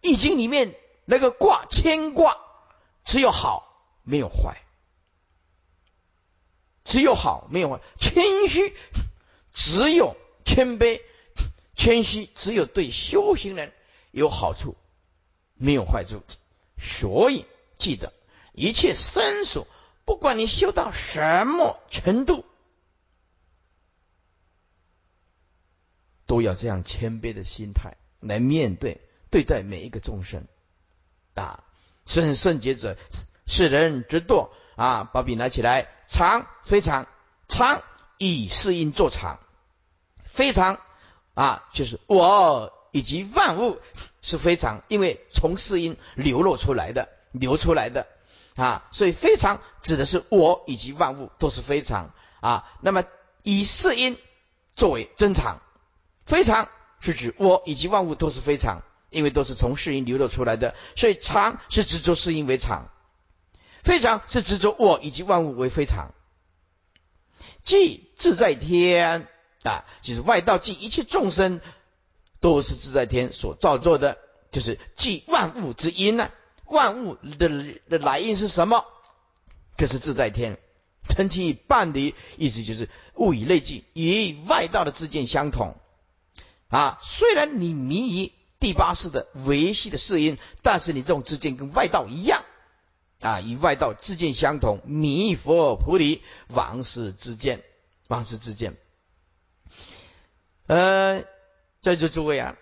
[0.01, 0.75] 易经》里面
[1.05, 2.37] 那个卦，谦卦，
[3.03, 4.61] 只有好，没有坏。
[6.83, 8.75] 只有好没有坏，谦虚
[9.53, 11.01] 只有谦卑，
[11.75, 13.73] 谦虚只有对修行人
[14.11, 14.75] 有好处，
[15.55, 16.21] 没有坏处。
[16.77, 17.45] 所以
[17.77, 18.13] 记得
[18.53, 19.65] 一切生疏，
[20.05, 22.45] 不管你修到什么程度，
[26.25, 30.47] 都要这样谦卑的心态来面对对待每一个众生。
[31.33, 31.63] 啊，
[32.05, 32.97] 圣圣洁者，
[33.47, 34.49] 世人之惰。
[34.77, 37.07] 啊，把笔拿起来，常非常
[37.47, 37.83] 常
[38.17, 39.37] 以适应作常，
[40.23, 40.79] 非常
[41.35, 43.79] 啊，就是我以及万物
[44.21, 48.07] 是非常，因为从四因流露出来的，流出来的
[48.55, 52.69] 啊，所以非常指的是我以及万物都是非常啊。
[52.81, 53.03] 那么
[53.43, 54.17] 以四因
[54.75, 55.61] 作为真常，
[56.25, 62.89] 非常是指我以及万物都是非常，因为都是从四因流露出来的，所以常是执着四因为常。
[63.83, 66.13] 非常是执着我以及万物为非常，
[67.63, 69.27] 即自在天
[69.63, 71.61] 啊，就是外道，即一切众生
[72.41, 74.17] 都是自在天所造作的，
[74.51, 76.29] 就是即万物之因呢。
[76.65, 77.49] 万物的
[77.89, 78.83] 的来因是什么？
[79.77, 80.59] 就是自在天。
[81.09, 85.75] 称其以伴离，意思就是物以类聚，也与外道的自见相同
[86.69, 86.99] 啊。
[87.01, 92.45] 虽然你迷于第八世的维系的色音，但是你这种自见跟外道一样
[93.19, 97.63] 啊，与外道自见相同，迷佛菩提王师之见，
[98.07, 98.77] 王师之见。
[100.67, 101.23] 呃，
[101.81, 102.57] 在座诸位啊，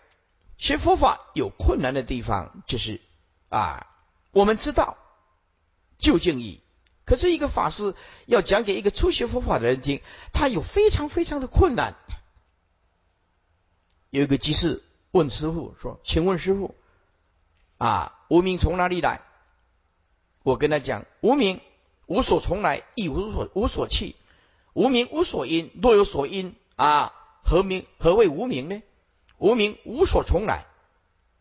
[0.58, 3.02] 学佛法有困难的地方，就是
[3.50, 3.88] 啊，
[4.32, 4.98] 我们知道
[5.98, 6.62] 究竟义，
[7.06, 10.02] 可是一个法师要讲给一个初学佛法的人听，
[10.32, 11.96] 他有非常非常的困难。
[14.10, 16.76] 有一个居士问师傅说：“请问师傅，
[17.78, 19.22] 啊，无名从哪里来？”
[20.44, 21.60] 我跟他讲：“无名
[22.08, 24.16] 无所从来，亦无所无所去。
[24.74, 27.86] 无名无所因，若有所因啊，何名？
[28.00, 28.82] 何谓无名呢？
[29.40, 30.66] 无名无所从来，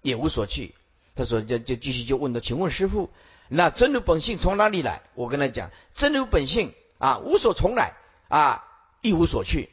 [0.00, 0.74] 也无所去。”
[1.14, 3.10] 他说：“就就继续就问他，请问师傅，
[3.48, 7.94] 那真如本性从哪里来？”我跟他讲：“真如本性啊，无所从来
[8.28, 8.64] 啊，
[9.02, 9.70] 亦无所去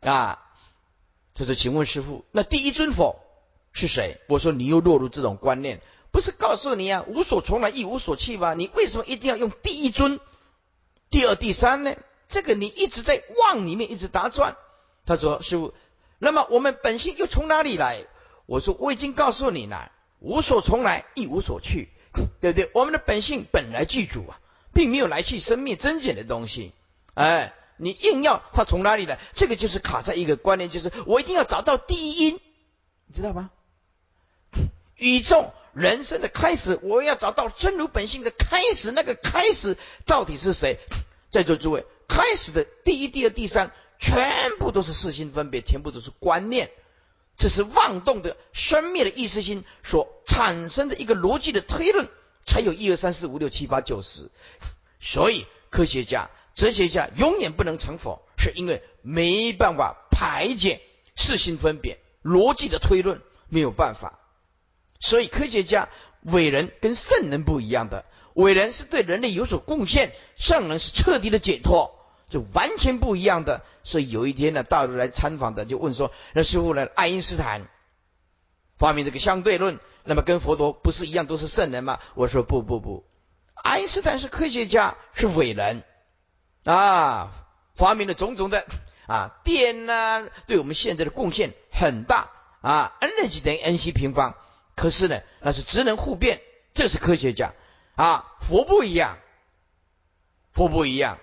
[0.00, 0.40] 啊。”
[1.34, 3.20] 他说：“请问师傅，那第一尊佛
[3.72, 8.54] 是谁？”我说：“你又落入这种观念，不是告诉你啊，无所从来，亦无所去吗？
[8.54, 10.18] 你为什么一定要用第一尊、
[11.10, 11.94] 第二、第三呢？
[12.28, 14.56] 这个你一直在妄里面一直打转。”
[15.06, 15.74] 他说：“师傅，
[16.22, 18.06] 那么我们本性又从哪里来？”
[18.46, 21.88] 我说：“我已经告诉你了，无所从来，亦无所去，
[22.40, 22.70] 对不对？
[22.74, 24.40] 我们的本性本来具足啊，
[24.72, 26.72] 并没有来去生灭增减的东西，
[27.14, 29.18] 哎。”你硬要它从哪里来？
[29.34, 32.40] 这个就是卡在一个观念，就是我一定要找到第一因，
[33.06, 33.50] 你知道吗？
[34.94, 40.78] 宇宙人生的开始，我要找到真如本性的开始，那个开始到底是谁？
[41.30, 46.70] 在座诸位，开始的第一、第二、第三，全部都是四心分别，全部都是观念，
[47.38, 52.06] 这是妄动的生灭的意识心所产生的一个逻辑的推论，
[52.44, 54.30] 才有一二三四五六七八九十。
[55.00, 56.28] 所以科学家。
[56.54, 60.82] 哲学家永远不能成佛，是因为没办法排解
[61.16, 64.18] 四心分别、逻辑的推论，没有办法。
[65.00, 65.88] 所以科学家
[66.20, 72.01] 伟人跟圣人不一样的，伟人是对人类有所贡献，圣人是彻底的解脱，
[72.32, 73.62] 就完全不一样的。
[73.84, 76.88] 所以有一天呢，大陆来参访的就问说：“那师傅呢？
[76.96, 77.68] 爱因斯坦
[78.78, 83.04] 发明这个相对论，那么跟佛陀不是一样都是圣人吗？”我说：“不不不，
[83.54, 85.84] 爱因斯坦是科学家，是伟人。”
[86.64, 87.32] 啊，
[87.74, 88.64] 发明了种种的
[89.06, 94.36] 啊电呐，对我们现在的贡献很大啊，energy 等于 n c 平方。
[94.74, 96.40] 可是呢，那是职能互变，
[96.72, 97.52] 这是科学家
[97.96, 98.32] 啊。
[98.40, 99.18] 佛不一样，
[100.52, 101.18] 佛不一样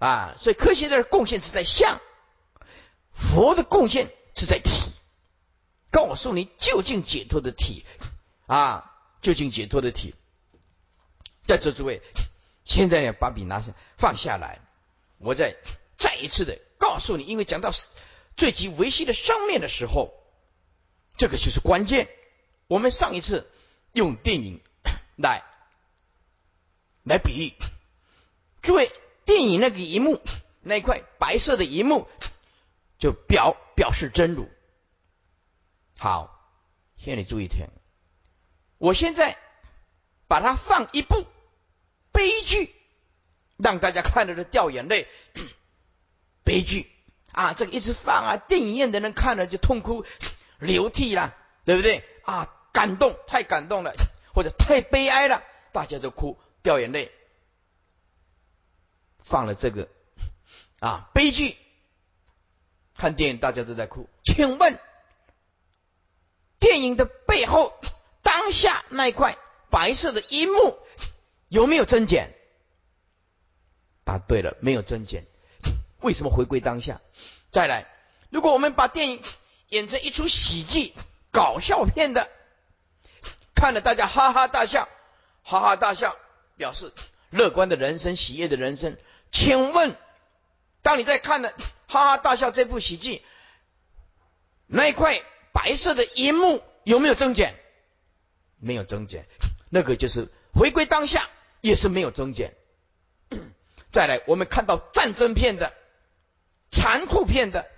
[0.00, 0.34] 啊。
[0.36, 2.00] 所以科学的贡献是在相，
[3.12, 4.90] 佛的贡献是在体，
[5.92, 7.86] 告诉你究竟解脱的体
[8.46, 10.16] 啊，究竟解脱的体。
[11.46, 12.02] 在座诸位。
[12.62, 14.60] 现在呢，把笔拿下，放下来。
[15.18, 15.56] 我再
[15.98, 17.72] 再一次的告诉你，因为讲到
[18.36, 20.14] 最极维系的上面的时候，
[21.16, 22.08] 这个就是关键。
[22.68, 23.50] 我们上一次
[23.92, 24.60] 用电影
[25.16, 25.42] 来
[27.02, 27.54] 来比喻，
[28.62, 28.92] 诸位，
[29.30, 30.20] 电影那个荧幕
[30.60, 32.08] 那块白色的荧幕，
[32.98, 34.50] 就表表示真如。
[35.96, 36.36] 好，
[36.96, 37.68] 现在你注意听，
[38.78, 39.38] 我现在
[40.26, 41.24] 把它放一部。
[42.10, 42.74] 悲剧，
[43.56, 45.06] 让大家看着都掉眼泪。
[46.42, 46.90] 悲剧
[47.30, 50.04] 啊，这个一直放啊，电影院的人看了就痛哭
[50.58, 52.02] 流涕了，对不对？
[52.24, 53.94] 啊，感动，太感动了，
[54.34, 57.12] 或者太悲哀了，大家都哭掉眼泪。
[59.30, 59.88] 放了这个
[60.80, 61.56] 啊，悲剧，
[62.96, 64.08] 看电影大家都在哭。
[64.24, 64.76] 请问，
[66.58, 67.72] 电影的背后，
[68.22, 69.38] 当下那一块
[69.70, 70.76] 白色的荧幕？
[71.48, 72.34] 有没有增减？
[74.04, 75.26] 答对了，没有增减。
[76.00, 77.00] 为什么回归当下？
[77.52, 77.86] 再来，
[78.30, 79.22] 如果我们把电影
[79.68, 80.92] 演成一出喜剧、
[81.30, 82.28] 搞笑片的，
[83.54, 84.88] 看了大家哈哈大笑，
[85.44, 86.16] 哈哈大笑，
[86.56, 86.92] 表示
[87.30, 88.96] 乐观的人生、喜悦的人生。
[89.32, 89.96] 请问，
[90.82, 91.52] 当你在看了
[91.88, 93.22] 哈哈大笑这部喜剧，
[94.66, 95.22] 那一块
[95.52, 97.54] 白色的银幕有没有增减？
[98.58, 99.26] 没有增减，
[99.70, 101.28] 那个就是回归当下。
[101.62, 102.56] 也是没有增减。
[103.92, 105.74] 再来，我们看到战争片的、
[106.70, 107.68] 残酷片的、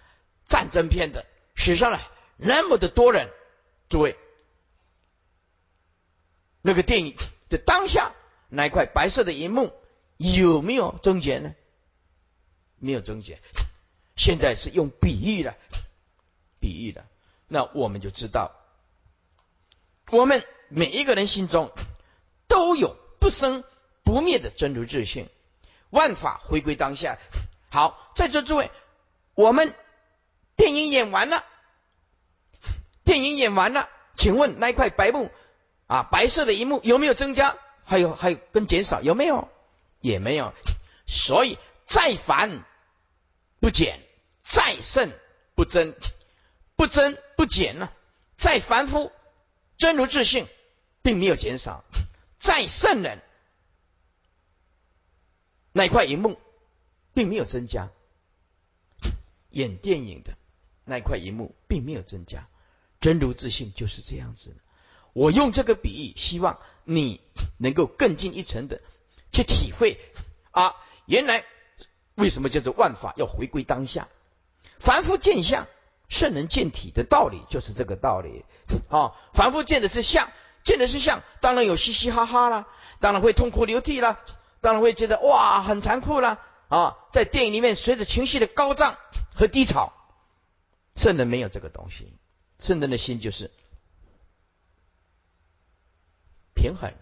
[0.46, 2.02] 战争片的，史上来
[2.36, 3.30] 那么的多人，
[3.88, 4.18] 诸位，
[6.60, 7.16] 那个电影
[7.48, 8.12] 的当下
[8.50, 9.72] 那一块白色的银幕
[10.20, 11.54] 有没有增减呢？
[12.78, 13.40] 没有增减。
[14.16, 15.56] 现在是用比喻的，
[16.60, 17.06] 比喻的，
[17.48, 18.52] 那我们就知道，
[20.10, 21.72] 我们每一个人心中
[22.46, 22.96] 都有。
[23.20, 23.64] 不生
[24.02, 25.28] 不灭的真如自性，
[25.90, 27.18] 万法回归当下。
[27.68, 28.70] 好，在座诸位，
[29.34, 29.74] 我们
[30.56, 31.44] 电影演完了，
[33.04, 35.30] 电影演完了，请问那一块白幕
[35.86, 37.58] 啊，白色的一幕有没有增加？
[37.84, 39.50] 还有还有跟减少有没有？
[40.00, 40.52] 也没有。
[41.06, 42.64] 所以再繁
[43.60, 44.00] 不减，
[44.42, 45.10] 再盛
[45.54, 45.94] 不增，
[46.76, 47.90] 不增不减呢？
[48.36, 49.12] 再凡夫
[49.76, 50.46] 真如自性，
[51.02, 51.84] 并没有减少；
[52.38, 53.20] 再圣人
[55.72, 56.40] 那块银幕，
[57.12, 57.90] 并没有增加。
[59.50, 60.38] 演电影的
[60.84, 62.48] 那块银幕，并没有增加。
[63.00, 64.56] 真如自性就是这样子。
[65.12, 67.20] 我用这个比喻，希望你
[67.58, 68.80] 能够更进一层的
[69.32, 69.98] 去体会
[70.50, 70.76] 啊，
[71.06, 71.44] 原来
[72.14, 74.08] 为什么叫做万法要回归当下？
[74.78, 75.66] 凡夫见相，
[76.08, 78.44] 圣人见体的道理就是这个道理
[78.88, 79.12] 啊。
[79.34, 80.30] 凡夫见的是相，
[80.64, 82.66] 见的是相，当然有嘻嘻哈哈啦，
[83.00, 84.22] 当然会痛哭流涕啦，
[84.60, 86.96] 当然会觉得哇很残酷啦啊。
[87.12, 88.98] 在电影里面，随着情绪的高涨
[89.34, 89.92] 和低潮，
[90.96, 92.16] 圣人没有这个东西。
[92.58, 93.50] 圣人的心就是
[96.54, 96.92] 平衡，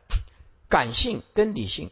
[0.68, 1.90] 感性跟理性，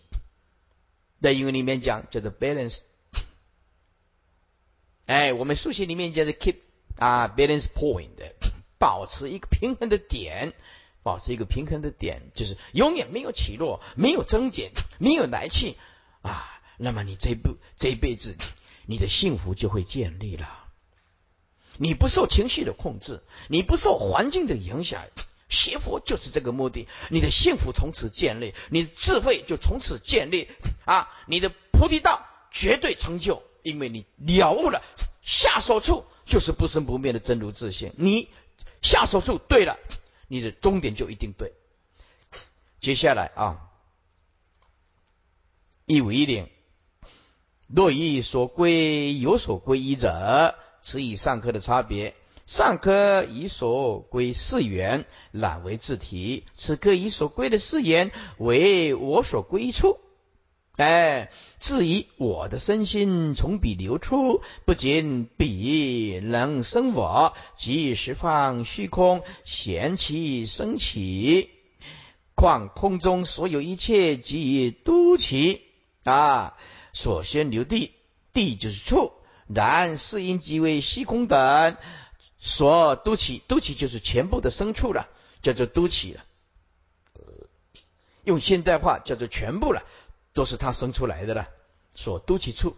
[1.20, 2.80] 在英文里面讲叫做 balance。
[5.06, 6.56] 哎，我们数学里面叫做 keep
[6.96, 8.10] 啊 balance point，
[8.78, 10.52] 保持一个平衡的点，
[11.02, 15.76] 保持一个平衡的点，就是永远没有起落，没有增减， 没有来去
[16.22, 16.60] 啊。
[16.78, 18.36] 那么你这不这一辈子，
[18.86, 20.64] 你的幸福就会建立了。
[21.78, 25.04] 你不受情绪的控制，你不受环境的影响，
[25.48, 26.88] 学佛就是这个目的。
[27.10, 30.48] 你的幸福从此建立，你的智慧就从此建立
[30.84, 31.08] 啊！
[31.26, 34.82] 你的菩提道绝对成就，因为你了悟了
[35.22, 37.92] 下手处就是不生不灭的真如自性。
[37.96, 38.28] 你
[38.82, 39.78] 下手处对了，
[40.28, 41.52] 你的终点就一定对。
[42.80, 43.68] 接下来啊，
[45.86, 46.48] 一五一零，
[47.66, 50.56] 若以所归有所归依者。
[50.82, 52.14] 此以上课的差别，
[52.46, 59.98] 上科以所归四缘览为自体，此科以所归的四缘为我所归处。
[60.76, 71.48] 哎，至于我的身心从彼流出，不仅彼能生我，即十方虚空闲其生起，
[72.36, 75.62] 况空中所有一切即都其
[76.04, 76.56] 啊，
[76.92, 77.92] 所先留地，
[78.32, 79.12] 地就是处。
[79.48, 81.76] 然四因即为虚空等
[82.38, 85.08] 所都起，都起就是全部的牲畜了，
[85.42, 86.24] 叫做都起了。
[88.24, 89.84] 用现代化叫做全部了，
[90.32, 91.48] 都是他生出来的了。
[91.94, 92.76] 所都起处，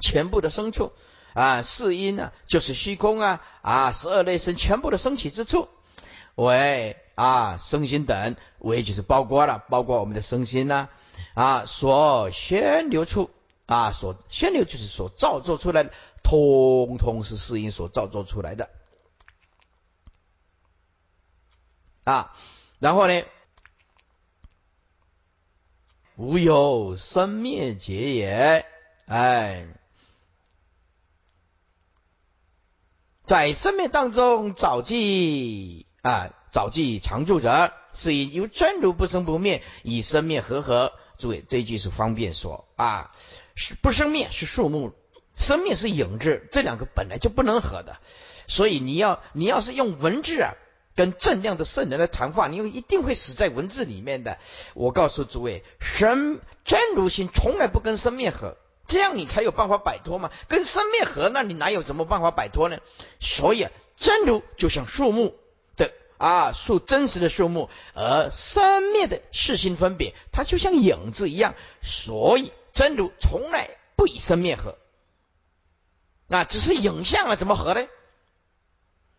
[0.00, 0.92] 全部的牲畜
[1.34, 5.68] 啊，四因呢就是虚空啊啊，十二类生全部的升起之处，
[6.34, 10.88] 为啊身心等为就是包括了，包括我们的身心呐
[11.34, 13.30] 啊所宣流处。
[13.66, 15.92] 啊，所宣流就是所造作出来的，
[16.22, 18.68] 通通是世因所造作出来的
[22.04, 22.36] 啊。
[22.78, 23.24] 然后呢，
[26.16, 28.66] 无有生灭劫也，
[29.06, 29.66] 哎，
[33.24, 40.92] 在生灭当中早记啊，早记常住者，是因由真如不生不灭，以生灭合合。
[41.16, 43.14] 诸位，这一句是方便说啊。
[43.54, 44.92] 是不生灭是树木，
[45.36, 47.98] 生灭是影子，这两个本来就不能合的。
[48.46, 50.54] 所以你要你要是用文字啊，
[50.96, 54.38] 跟正量的圣人来谈话，你又一定会死在文字里面的。
[54.74, 60.30] 我告诉诸位，神真如心从来不跟生灭合，这样你才有办法摆脱嘛。
[60.48, 62.78] 跟生灭合，那你哪有什么办法摆脱呢？
[63.20, 65.36] 所以啊，真如就像树木
[65.76, 71.54] 的啊树真实的树木，而生灭的世心分别，它就像影子一样。
[71.82, 72.52] 所以。
[72.74, 74.76] 真如从来不以生灭合，
[76.28, 77.86] 啊，只是影像啊，怎么合呢？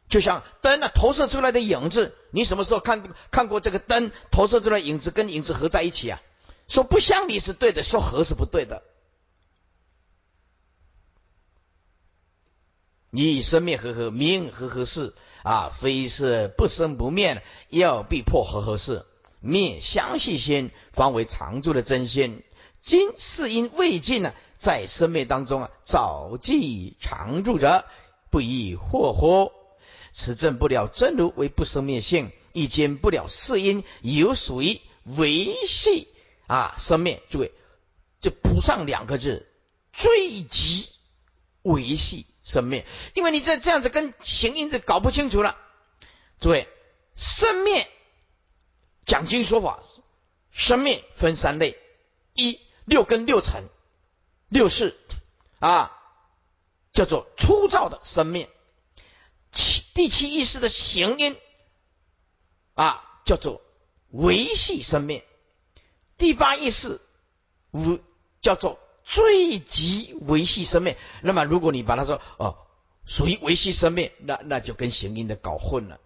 [0.08, 3.02] 就像灯啊投射出来的影子，你什么时候看
[3.32, 6.22] 看过这个灯投射出来影子跟影子合在一起啊？
[6.68, 8.84] 说不相离是对的，说合是不对的。
[13.10, 19.06] 你以生灭合合，明合合是啊，非是不生不灭，要必破合合是
[19.40, 22.44] 灭相续心，方为常住的真心。
[22.86, 27.84] 今是因未尽呢，在生灭当中啊，早即常住者，
[28.30, 29.52] 不亦惑乎？
[30.14, 36.08] 此证不了真如为不生灭性，亦兼不了是因有属于维系
[36.46, 37.24] 啊生灭。
[37.28, 37.52] 诸位，
[38.22, 39.48] 就补上两个字：
[39.92, 40.88] 最极
[41.64, 42.86] 维系生灭。
[43.16, 45.58] 因为你这这样子跟行因子搞不清楚了。
[46.40, 46.70] 诸位，
[47.16, 47.90] 生灭
[49.08, 49.82] 讲经说法，
[50.52, 51.80] 生灭分三类：
[52.36, 52.60] 一。
[52.86, 53.64] 六根六尘，
[54.48, 54.98] 六世
[55.60, 55.92] 啊，
[56.94, 58.48] 叫做粗糙的生命。
[59.52, 61.38] 七第七意识的行因
[62.74, 63.62] 啊，叫做
[64.10, 65.24] 维系生命。
[66.18, 67.02] 第八意识
[67.72, 68.00] 无
[68.42, 70.96] 叫做最极维系生命。
[71.22, 72.68] 那么，如果你把它说哦，
[73.06, 76.00] 属于维系生命，那那就跟行音的搞混了。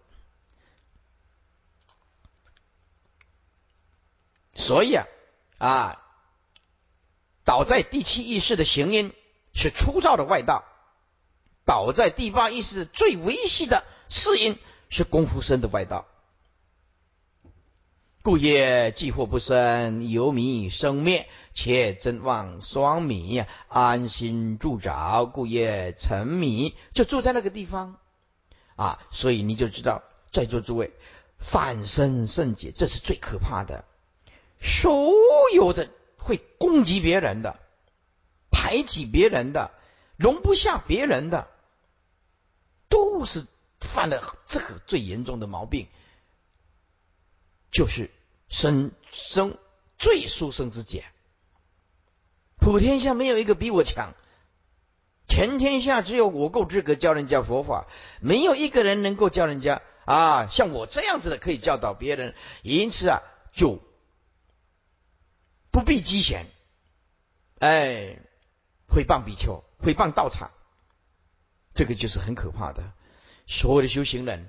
[4.54, 5.06] 所以啊
[5.58, 6.09] 啊，
[7.50, 9.12] 倒在第七意识的行音
[9.54, 10.62] 是粗糙的外道，
[11.64, 14.56] 倒在第八意识最维系的四音
[14.88, 16.06] 是功夫深的外道。
[18.22, 25.24] 故业既惑不生，由迷生灭，且真望双迷，安心住着。
[25.26, 27.98] 故业沉迷，就住在那个地方
[28.76, 29.00] 啊。
[29.10, 30.92] 所以你就知道，在座诸位，
[31.40, 33.84] 反身圣解，这是最可怕的。
[34.60, 35.12] 所
[35.52, 35.88] 有的
[36.22, 37.58] 会攻击别人的、
[38.50, 39.70] 排挤别人的、
[40.16, 41.48] 容不下别人的，
[42.88, 43.46] 都是
[43.80, 45.88] 犯了这个最严重的毛病。
[47.72, 48.10] 就是
[48.48, 49.56] 生生
[49.96, 51.04] 最殊胜之解，
[52.58, 54.12] 普天下没有一个比我强，
[55.28, 57.86] 全天下只有我够资格教人家佛法，
[58.20, 63.80] 没有一个人能够教人家啊，像我这样子的可以教导别人，因此啊，就
[65.70, 66.46] 不必积嫌，
[67.58, 68.18] 哎，
[68.88, 70.50] 毁谤比丘，毁谤道场，
[71.74, 72.92] 这个就是很可怕的。
[73.46, 74.48] 所有的修行人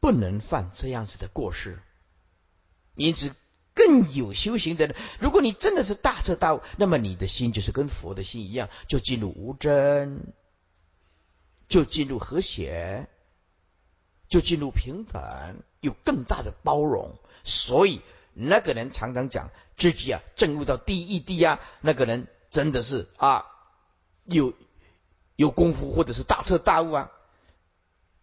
[0.00, 1.80] 不能犯这样子的过失。
[2.94, 3.32] 因此，
[3.74, 10.32] 更有修行的人，如果你真的是大彻大悟，那么你的心就是跟佛的心一样，就进入无争，
[11.68, 13.08] 就进入和谐，
[14.28, 17.16] 就进入平等，有更大的包容。
[17.44, 18.02] 所以
[18.40, 23.46] 那个人常常讲自己啊，正入到第一地啊，那个人真的是啊，
[24.24, 24.54] 有
[25.36, 27.10] 有功夫或者是大彻大悟啊，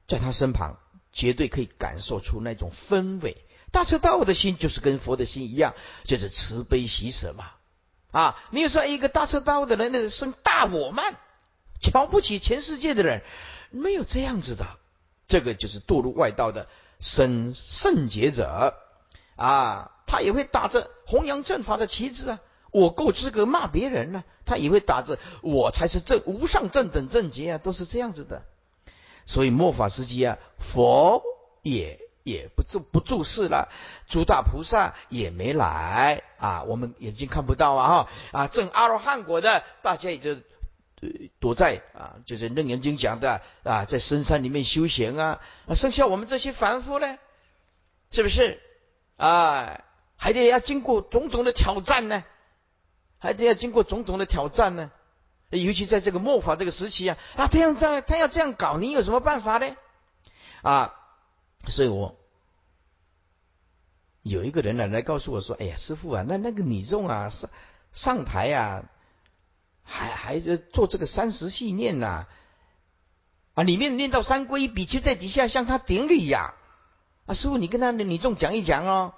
[0.07, 0.79] 在他身旁
[1.11, 3.37] 绝对可以感受出那种氛围。
[3.71, 7.51] 大彻大悟的心就是跟佛的心一样，就是慈悲喜舍嘛。
[8.11, 11.17] 啊，没有说一个大彻大悟的人那生大我慢，
[11.81, 13.21] 瞧不起全世界的人，
[13.71, 14.65] 没有这样子的。
[15.27, 18.75] 这个就是堕入外道的生圣洁者
[19.35, 22.39] 啊，他也会打着弘扬正法的旗帜啊。
[22.71, 28.43] 我够资格骂别人呢，他也会打着我才是正无上正等正觉啊，都是这样子的。
[29.25, 31.23] 所以末法时期啊，佛
[31.61, 31.99] 也。
[32.25, 33.69] 也不注不注视了，
[34.07, 40.35] 诸大菩萨也没来啊，我们眼睛看不到啊哈啊，正阿罗汉果的，大家也就
[41.39, 47.19] 躲在啊，就是楞严经讲的啊，在深山里面修行啊，那剩下我们这些凡夫呢，
[48.09, 48.59] 是不是
[49.17, 49.81] 啊？
[50.17, 52.23] 还得要经过种种的挑战呢，
[53.19, 54.91] 还得要经过种种的挑战呢，
[55.49, 59.75] 尤其在这个末法这个时期啊，啊，这样这样，他要这样搞，你有什么办法呢？
[60.61, 60.95] 啊？
[61.67, 62.15] 所以我
[64.21, 67.49] 有一个人呢来告诉我说：“哎呀，师傅啊，那那个女众啊上
[67.91, 68.85] 上台啊，
[69.83, 72.27] 还还做这个三十系念呐，
[73.53, 76.53] 啊，里面念到三皈依，比丘在底下向他顶礼呀。
[77.25, 79.13] 啊，师傅，你跟他的女众讲一讲哦。”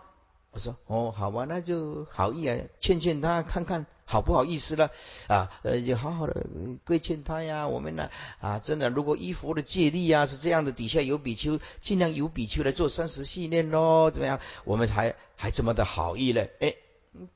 [0.58, 4.90] 我说：“哦，好吧，那就好意啊，劝劝他看看。”好不好意思了
[5.28, 5.52] 啊？
[5.64, 6.46] 呃，就好好的
[6.86, 7.68] 规劝他呀。
[7.68, 14.40] 我们呢啊，真的，如果依佛的戒律啊是这样的，底下有比丘，尽量有比丘来做三十系念喽，怎么样？
[14.64, 16.52] 我们还还这么的好意嘞？
[16.62, 16.76] 哎，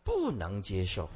[0.05, 1.09] 不能接受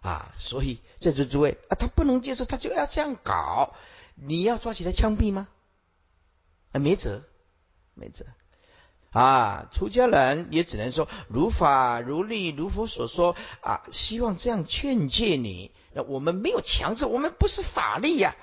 [0.00, 0.34] 啊！
[0.40, 3.74] 所以在座诸位啊，他不能接受，他就要这样搞，
[4.16, 5.46] 你要抓起来枪毙吗？
[6.72, 7.22] 啊，没辙，
[7.94, 8.26] 没辙。
[9.10, 15.72] 啊，出家人也只能说如法如律，如佛所说啊，希望这样劝诫你。
[15.94, 18.36] 那我们没有强制，我们不是法律呀，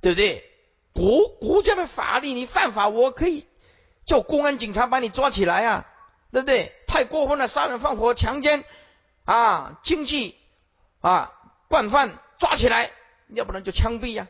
[0.00, 0.44] 对不对？
[0.92, 3.46] 国国家的法律，你犯法，我可以
[4.04, 5.86] 叫公安警察把你抓起来啊，
[6.32, 6.72] 对不对？
[6.88, 8.64] 太过分了，杀人放火、强奸
[9.24, 10.34] 啊，经济
[11.00, 11.32] 啊
[11.68, 12.90] 惯犯抓起来，
[13.28, 14.26] 要不然就枪毙呀。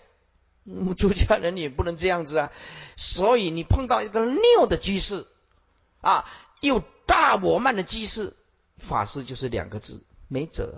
[0.98, 2.52] 出家人也不能这样子啊，
[2.96, 5.26] 所以你碰到一个拗的居士。
[6.00, 6.24] 啊，
[6.60, 8.34] 又大我慢的机士，
[8.76, 10.74] 法师就是两个字，没辙，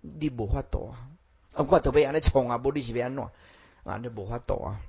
[0.00, 1.08] 你无法度啊！
[1.54, 3.24] 啊，我特别安尼冲啊，不你是别安怎
[3.84, 3.96] 啊？
[3.98, 4.80] 你无法度啊，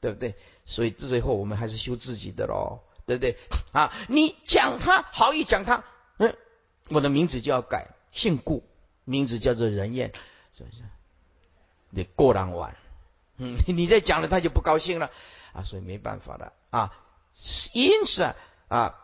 [0.00, 0.34] 对不对？
[0.64, 3.36] 所以最后我们还是修自己的咯，对不对？
[3.72, 5.84] 啊，你讲他好意讲他，
[6.18, 6.36] 嗯，
[6.90, 8.64] 我的名字就要改，姓顾，
[9.04, 10.12] 名字叫做仁彦，
[10.52, 10.82] 是不是？
[11.90, 12.76] 你过两晚，
[13.38, 15.10] 嗯， 你再讲了他就不高兴了
[15.52, 16.92] 啊，所以没办法了啊。
[17.72, 18.36] 因此啊，
[18.68, 18.94] 啊，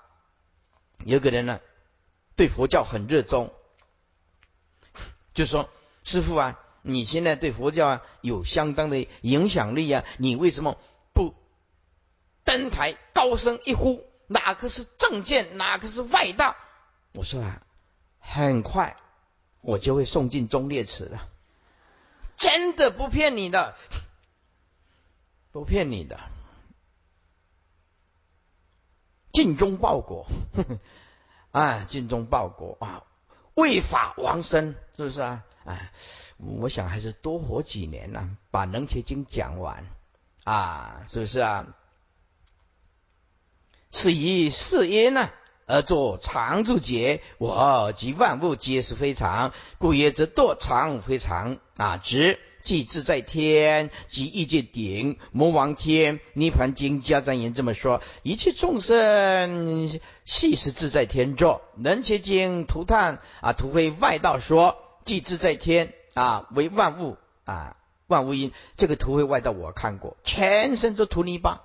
[1.05, 1.61] 有个人呢，
[2.37, 3.53] 对佛教很热衷，
[5.35, 5.69] 就说
[6.05, 10.79] ：“师傅啊，你现在对佛教啊有相当的影响力啊，你为什么
[11.13, 11.35] 不
[12.45, 14.05] 登台高声一呼？
[14.29, 16.57] 哪个是正见，哪个是外道？
[17.13, 17.63] 我说啊，
[18.19, 18.97] 很快
[19.61, 21.29] 我就会送进忠烈祠了，
[22.37, 23.77] 真的不骗你的，
[25.53, 26.19] 不骗你的，
[29.37, 30.27] 尽忠报国，
[31.53, 33.03] 啊，尽忠报国啊，
[33.53, 35.45] 为法亡身，是不是啊？
[35.67, 35.93] 啊，
[36.39, 39.85] 我想还是多活几年呢，把《能学经》讲完
[40.45, 41.67] 啊，是不是啊？
[43.91, 45.29] 是以是因呢，
[45.67, 47.23] 而作常住劫。
[47.37, 51.99] 我及万物皆是非常，故曰则堕常非常啊。
[51.99, 56.19] 直即自在天，即异界顶魔王天。
[56.35, 59.89] 涅盘经加赞言这么说：一切众生
[60.25, 61.63] 系是自在天作。
[61.77, 67.77] 能切经涂炭啊，涂灰外道说，即自在天啊，为万物啊，
[68.09, 68.51] 万物因。
[68.77, 71.63] 这个涂灰外道我看过，全身都涂泥巴。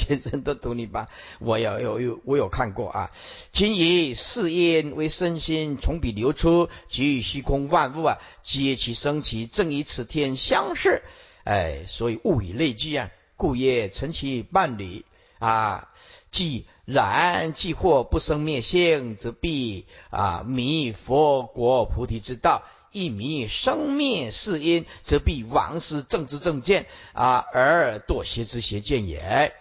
[0.00, 3.10] 全身都涂泥巴，我有有有我有看过啊。
[3.52, 11.02] 今以四因为身心从彼流出，即与虚空万物啊，皆其生起，正与此天相似。
[11.44, 15.04] 哎，所以物以类聚啊，故曰成其伴侣
[15.38, 15.90] 啊。
[16.30, 29.52] 既然既或不生灭性，则必啊迷佛国菩提之道；一迷生灭是因，则必亡失正知正见啊，而堕邪之邪见也。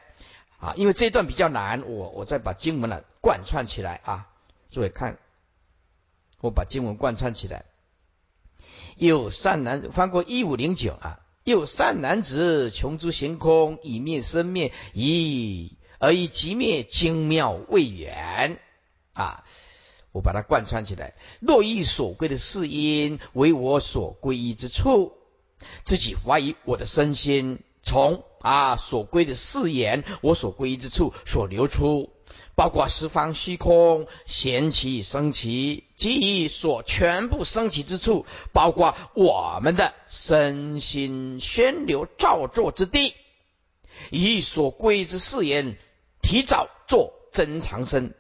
[0.60, 4.28] 啊，因为这一段比较难，我我再把经文呢贯穿起来啊，
[4.70, 5.18] 诸位看，
[6.42, 7.66] 我把经文贯穿起来。
[8.98, 18.60] 又善男翻过一五零九啊，又善男子穷诸行空，以灭生灭，以而以即灭精妙未远
[19.14, 19.46] 啊，
[20.12, 21.14] 我把它贯穿起来。
[21.40, 25.14] 若意所归的是因为我所归依之处，
[25.86, 27.64] 自己怀疑我的身心。
[27.82, 32.12] 从啊所归的四言，我所归之处所流出，
[32.56, 43.14] 包括十方虚空贤起升起，即所全部升起之处，包括我们的身心宣流造作之地，
[44.10, 45.78] 以所归之四言，
[46.22, 48.14] 提早做真长生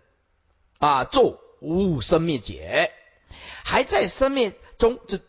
[0.77, 2.91] 啊，做无生灭解，
[3.63, 5.19] 还在生灭中这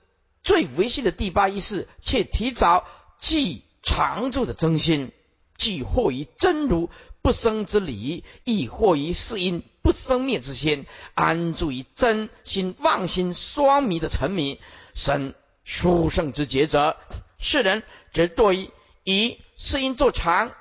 [0.43, 2.86] 最维系的第八意识，却提早
[3.18, 3.64] 记。
[3.83, 5.12] 常住的真心，
[5.57, 6.91] 既惑于真如
[7.22, 14.61] 不生之理，亦惑于世因不生灭之心，安住于真心妄心双迷的沉迷，
[14.95, 16.97] 生殊胜之劫者。
[17.39, 18.70] 世人则多于
[19.05, 20.53] 以世因作常，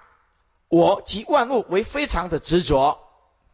[0.70, 3.00] 我及万物为非常的执着，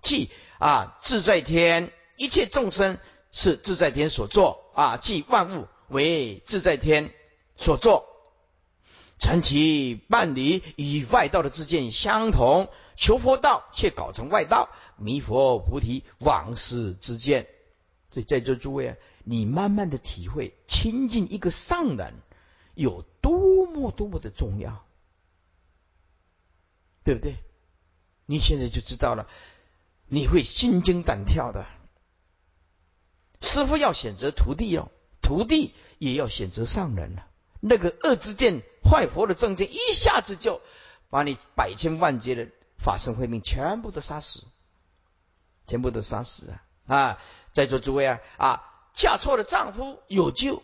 [0.02, 2.98] 即啊自在天一切众生
[3.32, 7.12] 是自在天所作啊，即万物为自在天
[7.58, 8.06] 所作。
[9.18, 17.48] 成其伴侣与外道的自见相同，求佛道却搞成外道，弥佛菩提往事之见。
[18.12, 22.14] 所以在座诸位啊，你慢慢的体会亲近一个上人
[22.74, 24.86] 有多么多么的重要，
[27.04, 27.38] 对不对？
[28.26, 29.28] 你现在就知道了，
[30.08, 31.66] 你会心惊胆跳的。
[33.42, 34.92] 师傅要选择徒弟哦，
[35.22, 37.28] 徒弟也要选择上人了。
[37.62, 38.62] 那个恶之见。
[38.90, 40.62] 坏佛的正见一下子就
[41.10, 44.44] 把你百千万劫的法身慧命全部都杀死，
[45.66, 46.62] 全部都杀死啊！
[46.96, 47.18] 啊，
[47.52, 48.64] 在座诸位啊啊，
[48.94, 50.62] 嫁错了丈夫有救，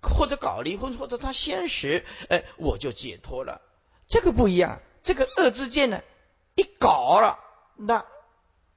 [0.00, 3.60] 或者搞离婚，或者他先死，哎，我就解脱了。
[4.06, 6.02] 这个不一样，这个恶之见呢，
[6.54, 7.38] 一搞了，
[7.74, 8.04] 那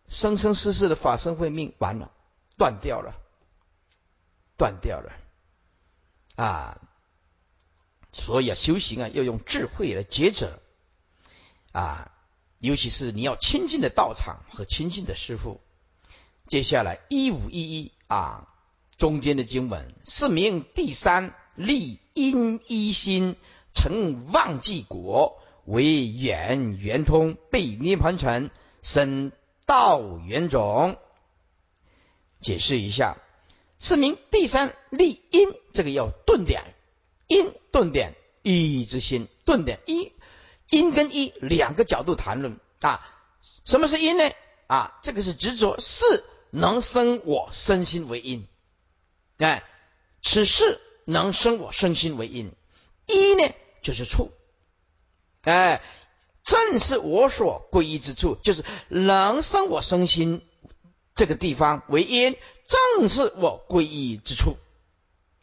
[0.07, 2.11] 生生世世的法身慧命完了，
[2.57, 3.13] 断掉了，
[4.57, 5.11] 断掉了
[6.35, 6.81] 啊！
[8.11, 10.59] 所以啊，修行啊，要用智慧来抉择
[11.71, 12.11] 啊，
[12.59, 15.61] 尤其是你要亲近的道场和亲近的师傅。
[16.47, 18.47] 接下来一五一一啊，
[18.97, 23.35] 中间的经文是名第三立因一心
[23.75, 28.49] 成忘记果，为圆圆通被涅盘成
[28.81, 29.31] 生
[29.67, 30.97] 道圆种。
[32.41, 33.17] 解释一下，
[33.77, 36.73] 是名第三立因，这个要顿点。
[37.29, 40.11] 因顿点一之心，顿点一
[40.69, 43.15] 因跟一两个角度谈论啊。
[43.65, 44.31] 什么是因呢？
[44.67, 48.47] 啊，这个是执着是能生我身心为因，
[49.37, 49.63] 哎，
[50.21, 52.51] 此事能生我身心为因。
[53.05, 54.31] 一呢就是处，
[55.43, 55.81] 哎，
[56.43, 60.41] 正是我所归依之处，就是能生我身心
[61.15, 62.35] 这个地方为因，
[62.67, 64.57] 正是我归依之处。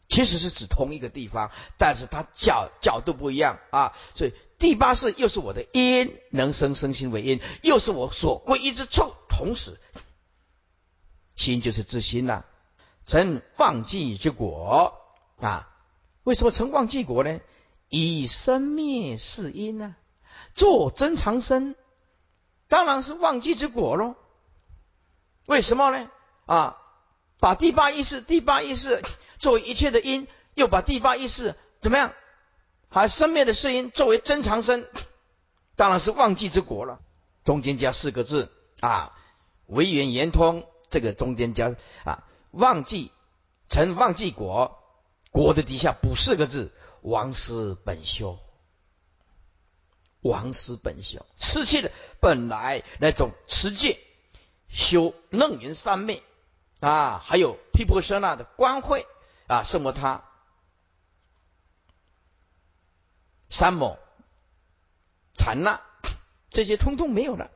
[0.09, 3.93] 其实是指同一个地方，但是它角角度不一样啊。
[4.15, 9.15] 所以第八世又是我的因，能生生心为因，又是我所归依之处。
[9.29, 9.79] 同时，
[11.35, 12.45] 心就是自心呐，
[13.07, 14.95] 成忘记之果
[15.41, 15.69] 啊。
[16.23, 17.41] 为什么成忘记果呢？
[17.89, 19.97] 以生灭是因呢？
[20.55, 21.75] 做真长生，
[22.69, 24.15] 当然是忘记之果喽。
[25.47, 26.11] 为什么呢？
[26.47, 26.79] 啊，
[27.39, 29.03] 把第八意识，第八意识。
[29.39, 32.12] 作为一切的因，又把第八意识怎么样？
[32.89, 34.87] 还生灭的是因作为真长生，
[35.74, 37.01] 当然是忘记之果了。
[37.45, 39.12] 中间加四个字啊，
[39.66, 40.66] 唯缘圆通。
[40.89, 41.74] 这个中间加
[42.05, 43.11] 啊，忘记
[43.68, 44.78] 成忘记果，
[45.32, 46.72] 果的底下补四个字：
[47.03, 48.39] 王师本修。
[50.20, 53.99] 王师本修，持戒的本来那种持戒，
[54.68, 56.22] 修楞严三昧
[56.80, 59.07] 啊，还有毗婆舍那的光慧。
[59.47, 60.24] 啊，什么他
[63.49, 63.99] 三某
[65.36, 65.80] 禅那
[66.51, 67.51] 这些通通没有了，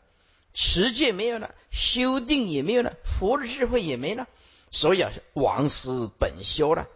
[0.55, 4.28] 持戒没有了，修定也没有了，佛的智慧也没了，
[4.70, 6.86] 所以啊，王师本修了，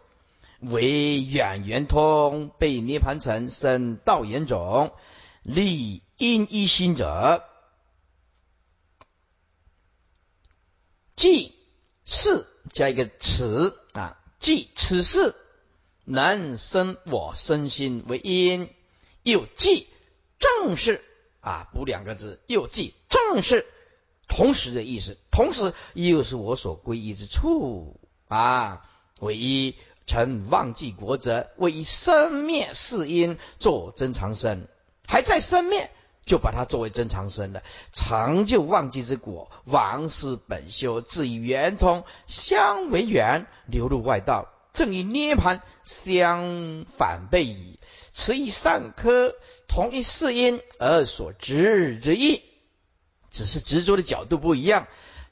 [0.61, 4.95] 为远圆通被涅盘成生道眼种
[5.42, 7.42] 立因一心者，
[11.16, 11.57] 即
[12.05, 13.80] 是加一个词。
[14.45, 15.34] 即此事
[16.05, 18.68] 能生我身心为因，
[19.22, 19.86] 又即
[20.38, 21.03] 正是
[21.40, 23.64] 啊，补两个字，又即正是
[24.28, 28.86] 同时的意思，同时又是我所皈依之处啊。
[29.20, 29.76] 唯一
[30.07, 34.68] 曾忘记国者，为以生灭是因作真长生，
[35.09, 35.90] 还在生灭。
[36.25, 37.62] 就把它作为真长生了，
[37.93, 47.79] 成就忘记之果，王师本修，自以圆通，相为圆，流入外道，正与涅盘相反背矣。
[48.12, 49.35] 此以上科
[49.68, 52.43] 同一世因而所执之意，
[53.31, 54.87] 只是执着的角度不一样。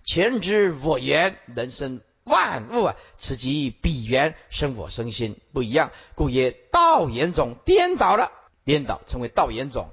[0.05, 8.30] 前知我缘人生万物啊，此即彼缘生我生心不一样，故曰道言种颠倒了，
[8.64, 9.90] 颠倒成为道言种。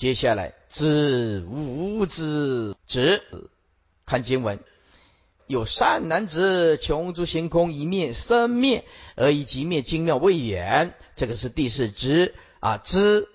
[0.00, 3.22] 接下来，知无知知，
[4.06, 4.58] 看经文，
[5.46, 10.94] 有善男子穷诸行空一灭生灭，而以即灭精妙未远。
[11.16, 13.28] 这个是第四知啊，知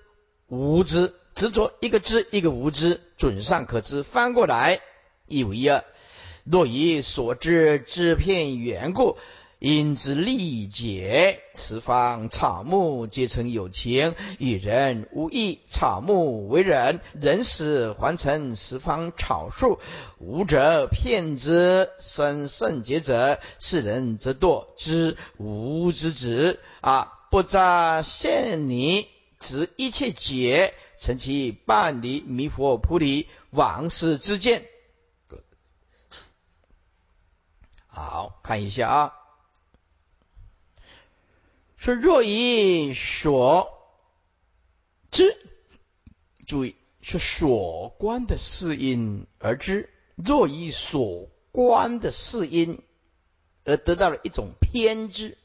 [0.48, 4.02] 无知执着一个知一个无知，准上可知。
[4.02, 4.82] 翻过来
[5.28, 5.86] 一五一二，
[6.46, 9.20] 若以所知知片缘故。
[9.66, 15.60] 因之力解，十方草木皆成有情，与人无异。
[15.66, 19.80] 草木为人，人死还成十方草树。
[20.20, 27.26] 无者骗之，生圣洁者，世人则堕之无之子啊！
[27.32, 29.08] 不扎现泥，
[29.40, 34.68] 执一切解，成其半离弥佛菩提往事之见。
[37.88, 39.25] 好看一下啊。
[41.86, 43.72] 说若以所
[45.12, 45.38] 知，
[46.48, 52.82] 注意是所观的事因而知；若以所观的事因
[53.66, 55.38] 而得到了一种偏知，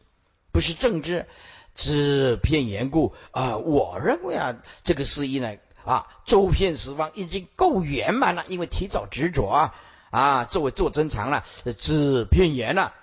[0.51, 1.27] 不是正知，
[1.75, 3.59] 只偏缘故啊！
[3.59, 9.75] 我认为啊，这个事因呢啊，周遍十方已经够圆满了，因为提早执着啊
[10.09, 11.45] 啊，作为做增长了，
[11.77, 12.95] 只偏缘了。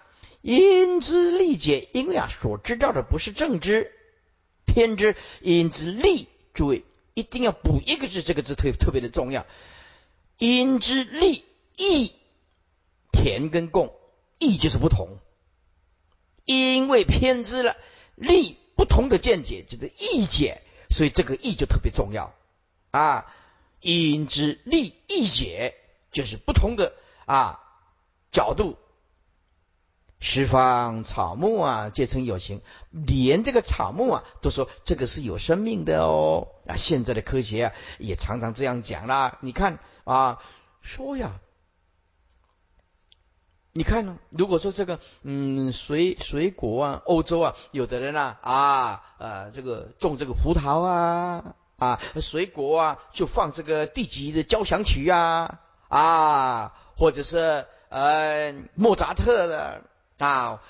[0.41, 3.91] 因之利解，因为啊，所知道的不是正知，
[4.65, 5.15] 偏知。
[5.41, 6.83] 因之利，诸位
[7.13, 9.45] 一定要补一个字，这个字特特别的重要。
[10.37, 11.43] 因之利
[11.75, 12.13] 义，
[13.11, 13.93] 田跟共
[14.37, 15.17] 义就是不同，
[16.45, 17.75] 因为偏知了
[18.15, 22.33] 利不同的见解，就是义解，所以这个义就特别重要
[22.91, 23.25] 啊。
[23.81, 25.75] 因之利义解，
[26.11, 26.93] 就是不同的
[27.25, 27.59] 啊
[28.31, 28.77] 角度。
[30.19, 36.47] 十方草木啊，皆成有形，连这个草木啊，都说这个是有生命的哦。
[36.65, 39.37] 啊，现在的科学啊，也常常这样讲啦。
[39.41, 40.39] 你看啊，
[40.81, 41.39] 说呀，
[43.73, 44.17] 你看呢？
[44.31, 55.59] 如果说这个嗯，水水果啊，欧洲啊，有的人啊啊呃，这个种这个葡萄啊啊，水果啊，就放这个地级的交响曲啊
[55.89, 59.83] 啊，或者是呃莫扎特的。
[60.17, 60.61] 啊，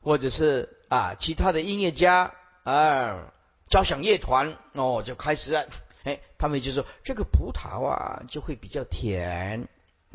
[0.00, 2.34] 或者是啊，其他的音乐家
[2.64, 3.32] 啊，
[3.68, 5.54] 交响乐团哦，就开始，
[6.04, 9.68] 哎，他们就说这个葡萄啊，就会比较甜，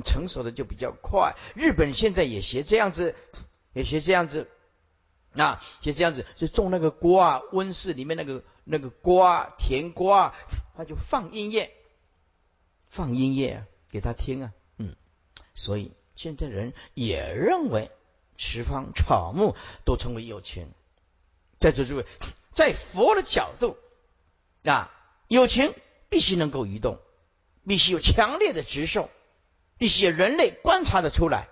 [0.03, 1.35] 成熟的就比较快。
[1.55, 3.15] 日本现在也学这样子，
[3.73, 4.49] 也学这样子
[5.35, 10.33] 啊，就这样子，就种那个瓜，温室里面那个那个瓜，甜瓜，
[10.75, 11.71] 他就放音乐，
[12.89, 14.95] 放音乐啊，给他听啊，嗯，
[15.55, 17.91] 所以现在人也认为
[18.37, 20.71] 十方草木都称为有情，
[21.59, 22.05] 在座诸位，
[22.53, 23.75] 在佛的角度
[24.63, 24.89] 啊，
[25.27, 25.73] 有情
[26.07, 26.99] 必须能够移动，
[27.67, 29.09] 必须有强烈的直受，
[29.77, 31.49] 必须有人类观察的出来，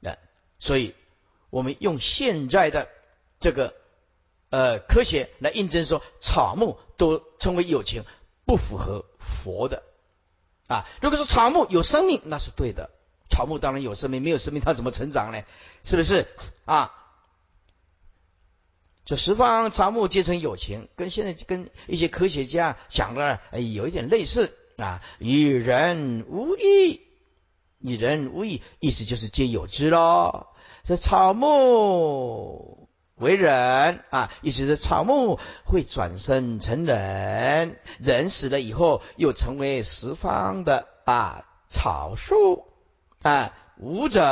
[0.00, 0.18] 那
[0.58, 0.94] 所以。
[1.48, 2.90] 我们用现在的
[3.38, 3.74] 这个
[4.50, 8.04] 呃科学来印证说，草木都称为有情，
[8.44, 9.84] 不符合佛的
[10.66, 10.84] 啊。
[11.00, 12.90] 如果说草木有生命，那是对的。
[13.36, 15.42] 草木当然有生命，没有生命它怎么成长呢？
[15.84, 16.26] 是不是
[16.64, 16.90] 啊？
[19.04, 25.02] 这十方草木皆成有情，跟现在跟一些科学家讲的有一点类似啊。
[25.18, 27.02] 与人无异，
[27.78, 30.46] 与人无异，意思就是皆有之喽。
[30.82, 42.65] 这草木为人啊，意思是草木会转生成人，人死了以后又成为十方的啊草树
[43.26, 44.22] 啊，无者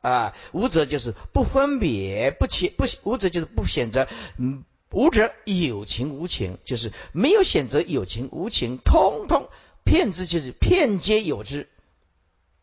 [0.00, 9.48] 啊，无者就是不分别不起不无者就是不选择，嗯，无者有情无情，就是没有选择有情无情，通通
[9.84, 11.68] 骗之就是骗皆有之，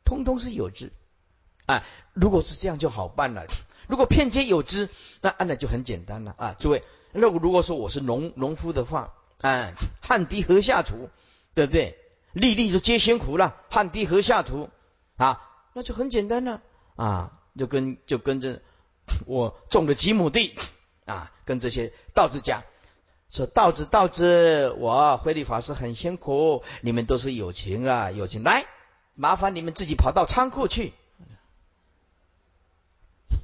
[0.03, 0.91] 通通是有之。
[1.65, 1.83] 啊，
[2.13, 3.45] 如果是这样就好办了。
[3.87, 4.89] 如果片皆有之，
[5.21, 6.55] 那那就很简单了啊！
[6.59, 6.83] 诸位，
[7.13, 9.71] 那如果说我是农农夫的话，啊，
[10.01, 11.09] 汗滴禾下土，
[11.53, 11.97] 对不对？
[12.33, 14.69] 粒粒皆辛苦了，汗滴禾下土
[15.17, 15.41] 啊，
[15.73, 16.61] 那就很简单了
[16.95, 17.33] 啊！
[17.57, 18.61] 就跟就跟着
[19.25, 20.55] 我种了几亩地
[21.05, 22.63] 啊，跟这些道子讲
[23.29, 28.65] 说：道子道子，我慧律法师很辛苦，你们都是有情啊，有情来，
[29.15, 30.93] 麻烦你们自己跑到仓库去。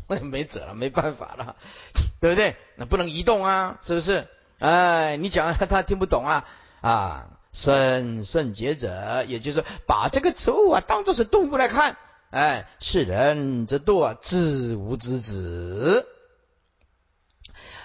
[0.07, 1.55] 我 也没辙了，没办法了，
[2.21, 2.55] 对不对？
[2.75, 4.27] 那不能移动啊，是不是？
[4.59, 6.45] 哎，你讲 他听不懂啊
[6.81, 7.32] 啊！
[7.53, 11.95] 生圣劫者，也就是把这个植物啊当做是动物来看，
[12.31, 16.05] 哎，是人之惰，知无知子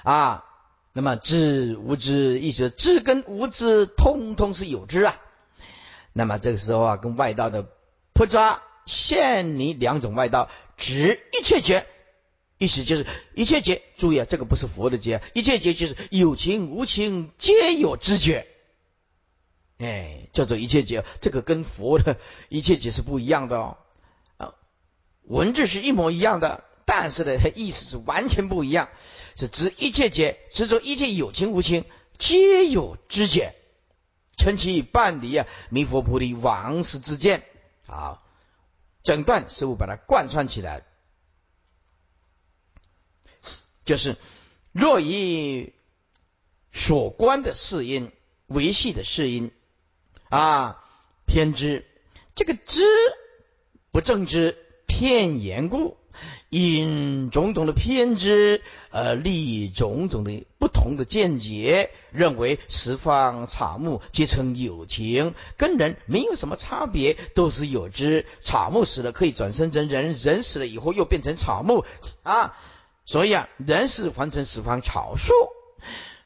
[0.02, 0.44] 啊。
[0.94, 5.20] 那么知无知，意思知跟无知，通通是有知啊。
[6.12, 7.68] 那么这个时候啊，跟外道的
[8.14, 11.86] 菩萨现你两种外道，知一切觉。
[12.56, 18.48] 意思就是一切劫，注意啊，这个不是佛的劫，一切劫就是有情无情皆有知觉，
[19.78, 22.18] 哎，叫做一切解，这个跟佛的
[22.48, 23.78] 一切解是不一样的哦，
[24.36, 24.54] 啊，
[25.22, 28.88] 文字是一模一样的，但是呢，它意思是完全不一样，
[29.36, 31.84] 是指一切解，执着一切有情无情
[32.18, 33.54] 皆有知解，
[34.36, 37.44] 称其半离啊，弥佛菩提王师之见，
[37.86, 38.26] 好，
[39.04, 40.84] 整段师傅把它贯穿起来。
[43.84, 44.16] 就是
[44.72, 45.72] 若以
[46.72, 48.12] 所观的世因
[48.46, 49.50] 维系的世因
[50.28, 50.84] 啊
[51.26, 51.84] 偏知，
[52.34, 52.82] 这个知
[53.90, 54.56] 不正知
[54.86, 55.96] 偏言故，
[56.48, 68.26] 因种种的偏知而立种种的不同的见解，认为十方草木皆成有情，跟人没有什么差别，都是有知。
[68.40, 71.84] 草木死了可以转生成人，人死了以后又变成草木
[72.22, 72.56] 啊。
[73.04, 75.32] 所以啊，人是凡尘十方草树，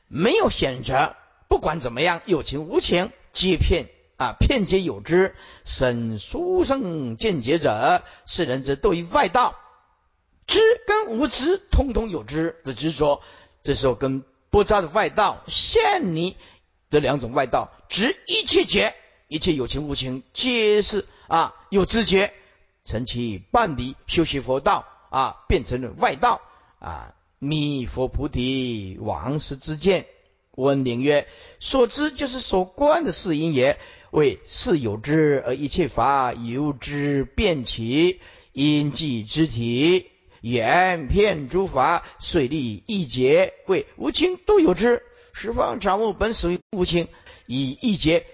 [0.09, 1.15] 没有选择，
[1.49, 5.35] 不管怎么样，有情无情皆骗啊，骗皆有之。
[5.65, 9.57] 审书生见解者，是人之对于外道，
[10.47, 13.23] 知跟无知，通通有之的执着。
[13.63, 16.37] 这时候跟波扎的外道现你
[16.91, 18.95] 的两种外道，执一切觉，
[19.29, 22.33] 一切有情无情，皆是啊有知觉，
[22.85, 26.41] 成其半离，修习佛道啊，变成了外道。
[26.79, 27.15] 啊！
[27.39, 30.09] 弥佛菩提王师之见，
[30.55, 31.27] 问灵曰：
[31.61, 33.79] 所知就是所观的事因也。
[34.11, 38.21] 为是有之，而一切法由之变起，
[38.53, 40.11] 因即之体，
[40.43, 43.55] 言骗诸法，遂立一劫。
[43.67, 47.09] 为无情都有之，十方常物本属于无情，
[47.47, 48.27] 以一结。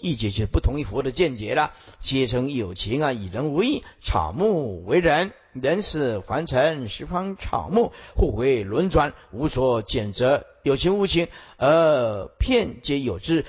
[0.00, 13.46] 一解就不同于佛的见解了，皆成有情啊，以人为义，草木为人，人是凡尘十方草木，互为轮转，无所拣择，有情无情，而片皆有之。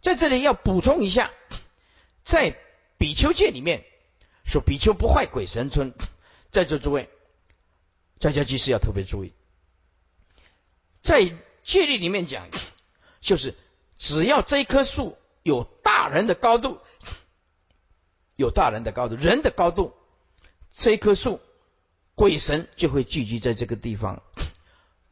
[0.00, 1.32] 在这里要补充一下，
[2.22, 2.56] 在
[2.96, 3.84] 比丘戒里面
[4.44, 5.92] 说比丘不坏鬼神村，
[6.52, 7.10] 在座诸位
[8.20, 9.32] 在家居士要特别注意，
[11.02, 12.48] 在戒律里面讲，
[13.20, 13.56] 就是
[13.96, 15.18] 只要这一棵树。
[15.44, 16.78] 有大人的高度，
[18.36, 19.94] 有大人的高度，人的高度，
[20.74, 21.40] 这棵树
[22.14, 24.22] 鬼神就会聚集在这个地方。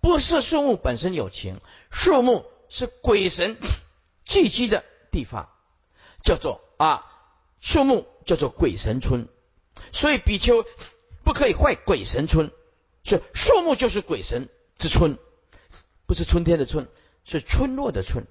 [0.07, 3.59] 不是树木本身有情，树木是鬼神
[4.25, 5.49] 聚集的地方，
[6.23, 7.05] 叫做啊
[7.59, 9.29] 树木叫做鬼神村。
[9.93, 10.65] 所以比丘
[11.25, 12.53] 不可以坏鬼神村，
[13.03, 14.49] 是树木就是鬼神
[14.79, 15.19] 之村，
[16.07, 16.87] 不是春天的春，
[17.25, 18.29] 是村落的村，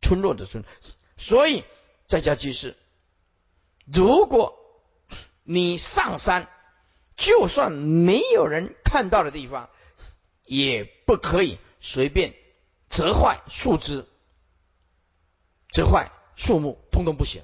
[0.00, 0.64] 村落的村。
[1.18, 1.62] 所以
[2.06, 2.74] 在家居士，
[3.84, 4.58] 如果
[5.42, 6.48] 你上山。
[7.16, 9.70] 就算没有人看到的地方，
[10.44, 12.34] 也不可以随便
[12.90, 14.06] 折坏树枝、
[15.70, 17.42] 折坏树木，通通不行。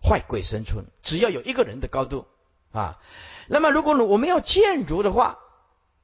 [0.00, 2.28] 坏鬼神村，只要有一个人的高度
[2.70, 3.02] 啊。
[3.48, 5.40] 那么，如果我们要建筑的话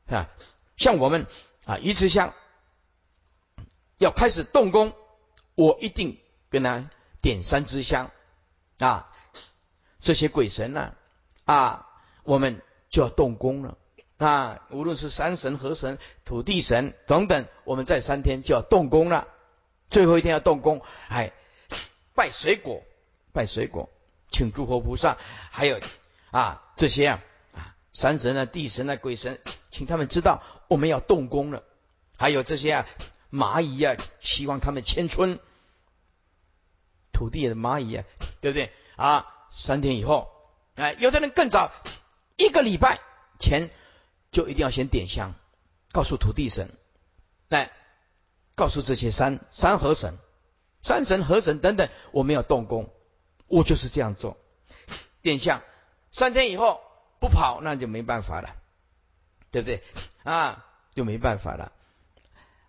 [0.08, 0.28] 啊，
[0.76, 1.28] 像我们
[1.64, 2.34] 啊鱼池乡
[3.98, 4.92] 要开始动工，
[5.54, 6.18] 我一定
[6.50, 6.90] 跟他
[7.22, 8.10] 点三支香
[8.78, 9.14] 啊。
[10.00, 10.92] 这些鬼神呢
[11.44, 11.88] 啊。
[12.24, 12.60] 我们
[12.90, 13.78] 就要动工了
[14.18, 14.66] 啊！
[14.70, 19.28] 无论是山神、河神、土地神等等，我们在三天就要动工了。
[19.90, 21.32] 最后一天要动工，哎，
[22.14, 22.82] 拜水果，
[23.32, 23.90] 拜水果，
[24.30, 25.18] 请诸佛菩萨，
[25.50, 25.80] 还有
[26.30, 27.22] 啊这些啊
[27.52, 31.62] 啊山神啊、地神啊、鬼神，请他们知道我们要动工了。
[32.16, 32.86] 还有这些啊
[33.30, 35.38] 蚂蚁啊，希望他们迁村，
[37.12, 38.04] 土地的蚂蚁啊，
[38.40, 39.26] 对不对啊？
[39.50, 40.28] 三天以后，
[40.74, 41.70] 哎，有的人更早。
[42.36, 43.00] 一个礼拜
[43.38, 43.70] 前
[44.30, 45.34] 就一定要先点香，
[45.92, 46.76] 告诉土地神，
[47.48, 47.70] 来
[48.54, 50.18] 告诉这些山山河神、
[50.82, 52.90] 山神河神等等，我们要动工，
[53.46, 54.36] 我就是这样做，
[55.22, 55.62] 点香
[56.10, 56.80] 三天以后
[57.20, 58.56] 不跑，那就没办法了，
[59.50, 59.82] 对不对
[60.24, 60.66] 啊？
[60.94, 61.72] 就没办法了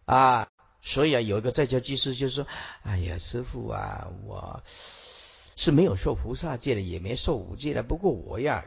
[0.05, 0.47] 啊！
[0.81, 2.47] 所以啊，有一个在家居士就说
[2.81, 8.65] ：“哎呀，师傅啊，我是没有受菩萨戒的，也没受五戒的，不过我呀。”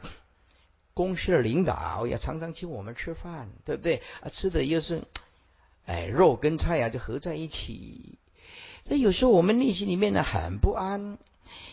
[0.99, 4.03] 公司的领导也常常请我们吃饭，对不对？
[4.21, 5.05] 啊，吃的又是，
[5.87, 8.19] 哎，肉跟菜啊就合在一起。
[8.83, 11.19] 那有时候我们内心里面呢很不安，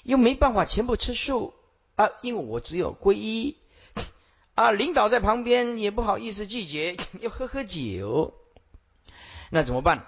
[0.04, 1.56] 又没办法全部吃素
[1.96, 3.58] 啊，因为我只有皈依
[4.54, 4.70] 啊。
[4.70, 8.36] 领导在旁边也不好意思拒绝， 要喝喝酒，
[9.50, 10.06] 那怎么办？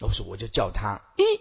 [0.00, 1.40] 我说我就叫他，咦，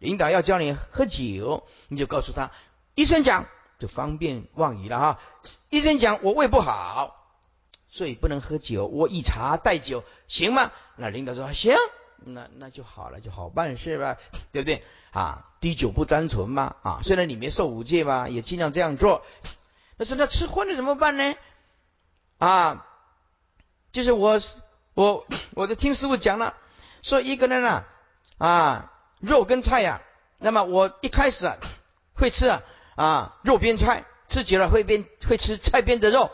[0.00, 2.50] 领导要叫你喝酒，你就告诉他，
[2.96, 3.46] 医生讲
[3.82, 5.18] 就方便忘语了哈。
[5.68, 7.16] 医生讲我胃不好，
[7.88, 8.86] 所以不能喝酒。
[8.86, 10.70] 我以茶代酒，行吗？
[10.94, 11.74] 那领导说行，
[12.18, 14.18] 那那就好了，就好办事吧，
[14.52, 14.84] 对不对？
[15.10, 19.24] 啊，滴酒不沾唇嘛，啊，虽然你没受五戒吧，也尽量这样做。
[19.96, 21.34] 那说那吃荤的怎么办呢？
[22.38, 22.86] 啊，
[23.90, 24.38] 就是我
[24.94, 26.54] 我我就听师傅讲了，
[27.02, 27.84] 说一个人啊
[28.38, 30.02] 啊肉跟菜呀，
[30.38, 31.56] 那么我一开始啊
[32.14, 32.62] 会吃啊
[32.94, 34.04] 啊肉边菜。
[34.28, 36.30] 吃久了会变，会吃菜边的肉，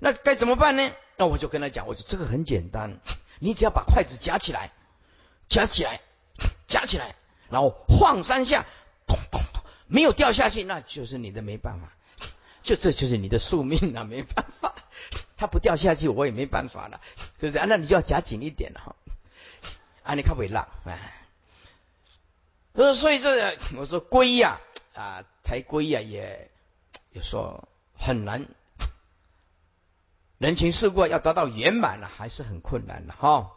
[0.00, 0.90] 那该怎么办呢？
[1.16, 2.98] 那我就跟他讲，我说这个很简单，
[3.38, 4.72] 你只要把筷子夹起来，
[5.48, 6.00] 夹起来，
[6.66, 7.14] 夹起来，
[7.48, 8.66] 然后晃三下，
[9.06, 11.92] 咚咚咚，没有掉下去，那就是你的没办法，
[12.64, 14.74] 就这就是你的宿命啊，没办法，
[15.36, 17.00] 它不掉下去，我也没办法了，
[17.38, 17.64] 是不是？
[17.66, 18.96] 那你就要夹紧一点了哈，
[20.02, 21.22] 啊，你看不会浪哎，
[22.94, 24.60] 所以这我说龟呀，
[24.94, 26.50] 啊才归呀也。
[27.12, 28.44] 就说很难，
[30.38, 33.52] 人情世故要得到圆满了，还是很困难的哈。